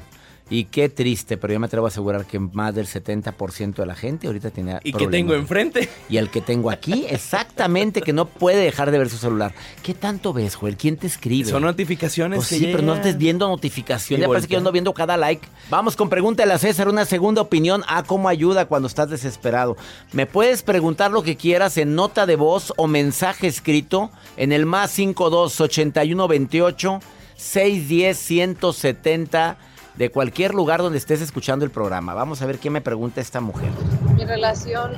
Y 0.50 0.66
qué 0.66 0.90
triste, 0.90 1.38
pero 1.38 1.54
yo 1.54 1.60
me 1.60 1.68
atrevo 1.68 1.86
a 1.86 1.90
asegurar 1.90 2.26
que 2.26 2.40
más 2.40 2.74
del 2.74 2.88
70% 2.88 3.76
de 3.76 3.86
la 3.86 3.96
gente 3.96 4.28
ahorita 4.28 4.50
tiene 4.50 4.80
¿Y 4.84 4.94
qué 4.94 5.08
tengo 5.08 5.36
enfrente? 5.36 5.90
Y 6.10 6.18
el 6.18 6.30
que 6.30 6.42
tengo 6.42 6.72
aquí, 6.72 7.06
exactamente, 7.10 8.02
que 8.02 8.14
no 8.14 8.26
puede 8.26 8.64
dejar 8.64 8.90
de 8.90 8.98
ver 8.98 9.10
su 9.10 9.18
celular. 9.18 9.54
¿Qué 9.84 9.94
tanto 9.94 10.34
ves, 10.34 10.56
Joel? 10.56 10.76
¿Quién 10.76 10.98
te 10.98 11.06
escribe? 11.08 11.50
Son 11.50 11.62
notificaciones 11.62 12.38
Pues 12.38 12.50
que 12.50 12.58
sí, 12.58 12.70
pero 12.72 12.82
no 12.82 12.96
estés 12.96 13.18
viendo 13.18 13.48
notificaciones. 13.48 14.22
Ya 14.22 14.28
parece 14.28 14.48
que 14.48 14.54
yo 14.54 14.58
ando 14.58 14.72
viendo 14.72 14.94
cada 14.94 15.18
like. 15.18 15.48
Vamos 15.70 15.96
con 15.96 16.10
pregúntale 16.10 16.52
a 16.52 16.58
César 16.58 16.90
una 16.90 17.06
segunda 17.06 17.42
opinión 17.42 17.84
a 17.88 18.04
cómo 18.04 18.28
ayuda 18.28 18.66
cuando 18.66 18.88
estás 18.88 19.10
desesperado. 19.10 19.78
Me 20.14 20.26
puedes 20.26 20.64
preguntar 20.64 21.12
lo 21.12 21.22
que 21.22 21.38
quieras 21.38 21.78
en 21.78 21.94
nota 21.94 22.26
de 22.26 22.36
voz 22.36 22.74
o 22.78 22.88
mensaje 22.88 23.48
escrito 23.48 24.10
en 24.36 24.52
el 24.52 24.66
más 24.66 24.92
52 24.92 25.62
81 25.62 26.28
28 26.28 27.00
610 27.36 28.18
170 28.18 29.69
de 30.00 30.10
cualquier 30.10 30.56
lugar 30.56 30.82
donde 30.82 30.98
estés 30.98 31.22
escuchando 31.22 31.66
el 31.66 31.72
programa. 31.72 32.14
Vamos 32.14 32.42
a 32.42 32.46
ver 32.46 32.58
qué 32.58 32.70
me 32.70 32.80
pregunta 32.80 33.20
esta 33.20 33.42
mujer. 33.42 33.70
Mi 34.16 34.24
relación 34.24 34.94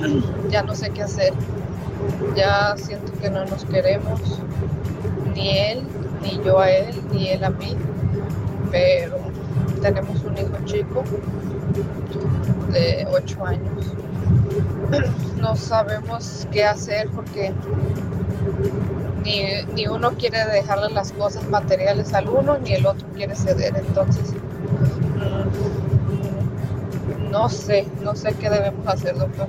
ya 0.50 0.62
no 0.62 0.74
sé 0.74 0.88
qué 0.90 1.02
hacer. 1.02 1.34
Ya 2.34 2.74
siento 2.78 3.12
que 3.20 3.28
no 3.28 3.44
nos 3.44 3.66
queremos. 3.66 4.18
Ni 5.34 5.58
él, 5.58 5.82
ni 6.22 6.42
yo 6.42 6.58
a 6.58 6.70
él, 6.70 6.94
ni 7.12 7.28
él 7.28 7.44
a 7.44 7.50
mí. 7.50 7.76
Pero 8.70 9.18
tenemos 9.82 10.24
un 10.24 10.38
hijo 10.38 10.56
chico 10.64 11.04
de 12.72 13.06
8 13.12 13.46
años. 13.46 13.92
No 15.36 15.54
sabemos 15.54 16.48
qué 16.50 16.64
hacer 16.64 17.08
porque 17.14 17.52
ni, 19.22 19.62
ni 19.74 19.86
uno 19.86 20.12
quiere 20.12 20.44
dejarle 20.46 20.92
las 20.92 21.12
cosas 21.12 21.46
materiales 21.50 22.14
al 22.14 22.28
uno, 22.28 22.58
ni 22.58 22.72
el 22.72 22.86
otro 22.86 23.06
quiere 23.14 23.36
ceder. 23.36 23.76
Entonces, 23.76 24.32
no 27.36 27.50
sé, 27.50 27.86
no 28.02 28.16
sé 28.16 28.34
qué 28.40 28.48
debemos 28.48 28.86
hacer, 28.86 29.14
doctor. 29.14 29.48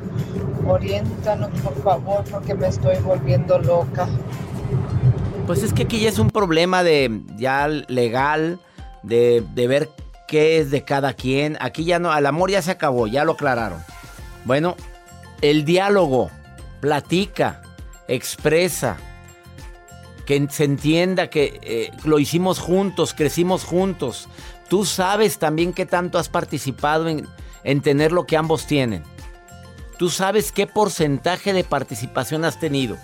Oriéntanos, 0.68 1.50
por 1.62 1.82
favor, 1.82 2.24
porque 2.30 2.54
me 2.54 2.68
estoy 2.68 2.98
volviendo 2.98 3.58
loca. 3.60 4.10
Pues 5.46 5.64
es 5.64 5.72
que 5.72 5.84
aquí 5.84 6.02
ya 6.02 6.10
es 6.10 6.20
un 6.20 6.30
problema 6.30 6.84
de 6.84 7.22
ya 7.38 7.70
legal, 7.70 8.60
de, 9.04 9.42
de 9.54 9.68
ver 9.68 9.90
qué 10.28 10.60
es 10.60 10.70
de 10.70 10.84
cada 10.84 11.14
quien. 11.14 11.58
Aquí 11.62 11.86
ya 11.86 11.98
no, 11.98 12.12
al 12.12 12.26
amor 12.26 12.52
ya 12.52 12.62
se 12.62 12.72
acabó, 12.72 13.08
ya 13.08 13.24
lo 13.24 13.34
aclararon. 13.34 13.80
Bueno, 14.44 14.76
el 15.42 15.64
diálogo, 15.64 16.30
platica, 16.82 17.62
expresa, 18.10 18.98
que 20.26 20.46
se 20.50 20.66
entienda 20.66 21.30
que 21.30 21.58
eh, 21.62 21.92
lo 22.04 22.20
hicimos 22.20 22.60
juntos, 22.60 23.14
crecimos 23.14 23.64
juntos. 23.64 24.28
Tú 24.68 24.84
sabes 24.84 25.40
también 25.40 25.72
qué 25.72 25.86
tanto 25.86 26.20
has 26.20 26.28
participado 26.28 27.08
en, 27.08 27.26
en 27.68 27.82
tener 27.82 28.14
lo 28.14 28.26
que 28.26 28.38
ambos 28.38 28.66
tienen. 28.66 29.04
Tú 30.00 30.10
sabes 30.10 30.54
qué 30.54 30.68
porcentaje 30.68 31.52
de 31.52 31.66
participación 31.66 32.46
has 32.46 32.60
tenido. 32.60 32.98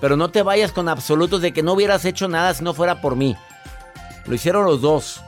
Pero 0.00 0.16
no 0.16 0.30
te 0.30 0.42
vayas 0.42 0.70
con 0.70 0.88
absolutos 0.88 1.42
de 1.42 1.52
que 1.52 1.64
no 1.64 1.72
hubieras 1.72 2.04
hecho 2.04 2.28
nada 2.28 2.54
si 2.54 2.62
no 2.62 2.72
fuera 2.72 3.00
por 3.00 3.16
mí. 3.16 3.36
Lo 4.26 4.34
hicieron 4.36 4.64
los 4.64 4.80
dos. 4.80 5.22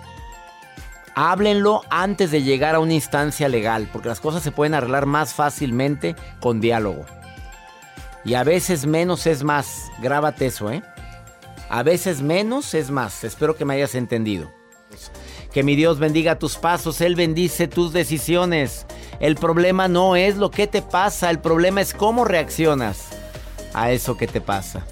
Háblenlo 1.17 1.83
antes 1.91 2.31
de 2.31 2.45
llegar 2.45 2.77
a 2.77 2.79
una 2.79 2.95
instancia 2.95 3.49
legal, 3.49 3.89
porque 3.93 4.09
las 4.09 4.21
cosas 4.21 4.45
se 4.45 4.53
pueden 4.53 4.75
arreglar 4.75 5.07
más 5.07 5.35
fácilmente 5.35 6.15
con 6.41 6.61
diálogo. 6.61 7.05
Y 8.25 8.35
a 8.35 8.45
veces 8.45 8.87
menos 8.87 9.27
es 9.27 9.43
más. 9.43 9.91
Grábate 10.01 10.47
eso, 10.47 10.71
¿eh? 10.71 10.85
A 11.69 11.83
veces 11.83 12.23
menos 12.23 12.75
es 12.75 12.93
más. 12.93 13.25
Espero 13.25 13.57
que 13.57 13.65
me 13.65 13.75
hayas 13.75 13.97
entendido. 13.97 14.53
Que 15.57 15.63
mi 15.63 15.75
Dios 15.75 15.99
bendiga 15.99 16.39
tus 16.39 16.57
pasos, 16.57 17.01
Él 17.01 17.15
bendice 17.15 17.67
tus 17.67 17.95
decisiones. 17.95 18.87
El 19.21 19.37
problema 19.37 19.89
no 19.89 20.15
es 20.15 20.37
lo 20.37 20.51
que 20.51 20.67
te 20.67 20.83
pasa, 20.83 21.31
el 21.31 21.39
problema 21.39 21.81
es 21.81 21.95
cómo 21.95 22.27
reaccionas 22.27 23.09
a 23.73 23.91
eso 23.91 24.19
que 24.19 24.27
te 24.27 24.43
pasa. 24.43 24.87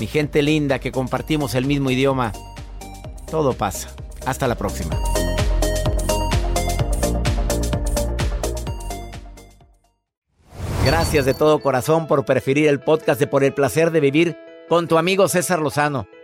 Mi 0.00 0.08
gente 0.08 0.42
linda 0.42 0.80
que 0.80 0.90
compartimos 0.90 1.54
el 1.54 1.64
mismo 1.64 1.92
idioma, 1.92 2.32
todo 3.30 3.52
pasa. 3.52 3.90
Hasta 4.26 4.48
la 4.48 4.56
próxima. 4.56 5.00
Gracias 10.84 11.24
de 11.24 11.34
todo 11.34 11.60
corazón 11.60 12.08
por 12.08 12.24
preferir 12.24 12.66
el 12.66 12.80
podcast 12.80 13.20
de 13.20 13.28
Por 13.28 13.44
el 13.44 13.54
placer 13.54 13.92
de 13.92 14.00
vivir 14.00 14.36
con 14.68 14.88
tu 14.88 14.98
amigo 14.98 15.28
César 15.28 15.60
Lozano. 15.60 16.08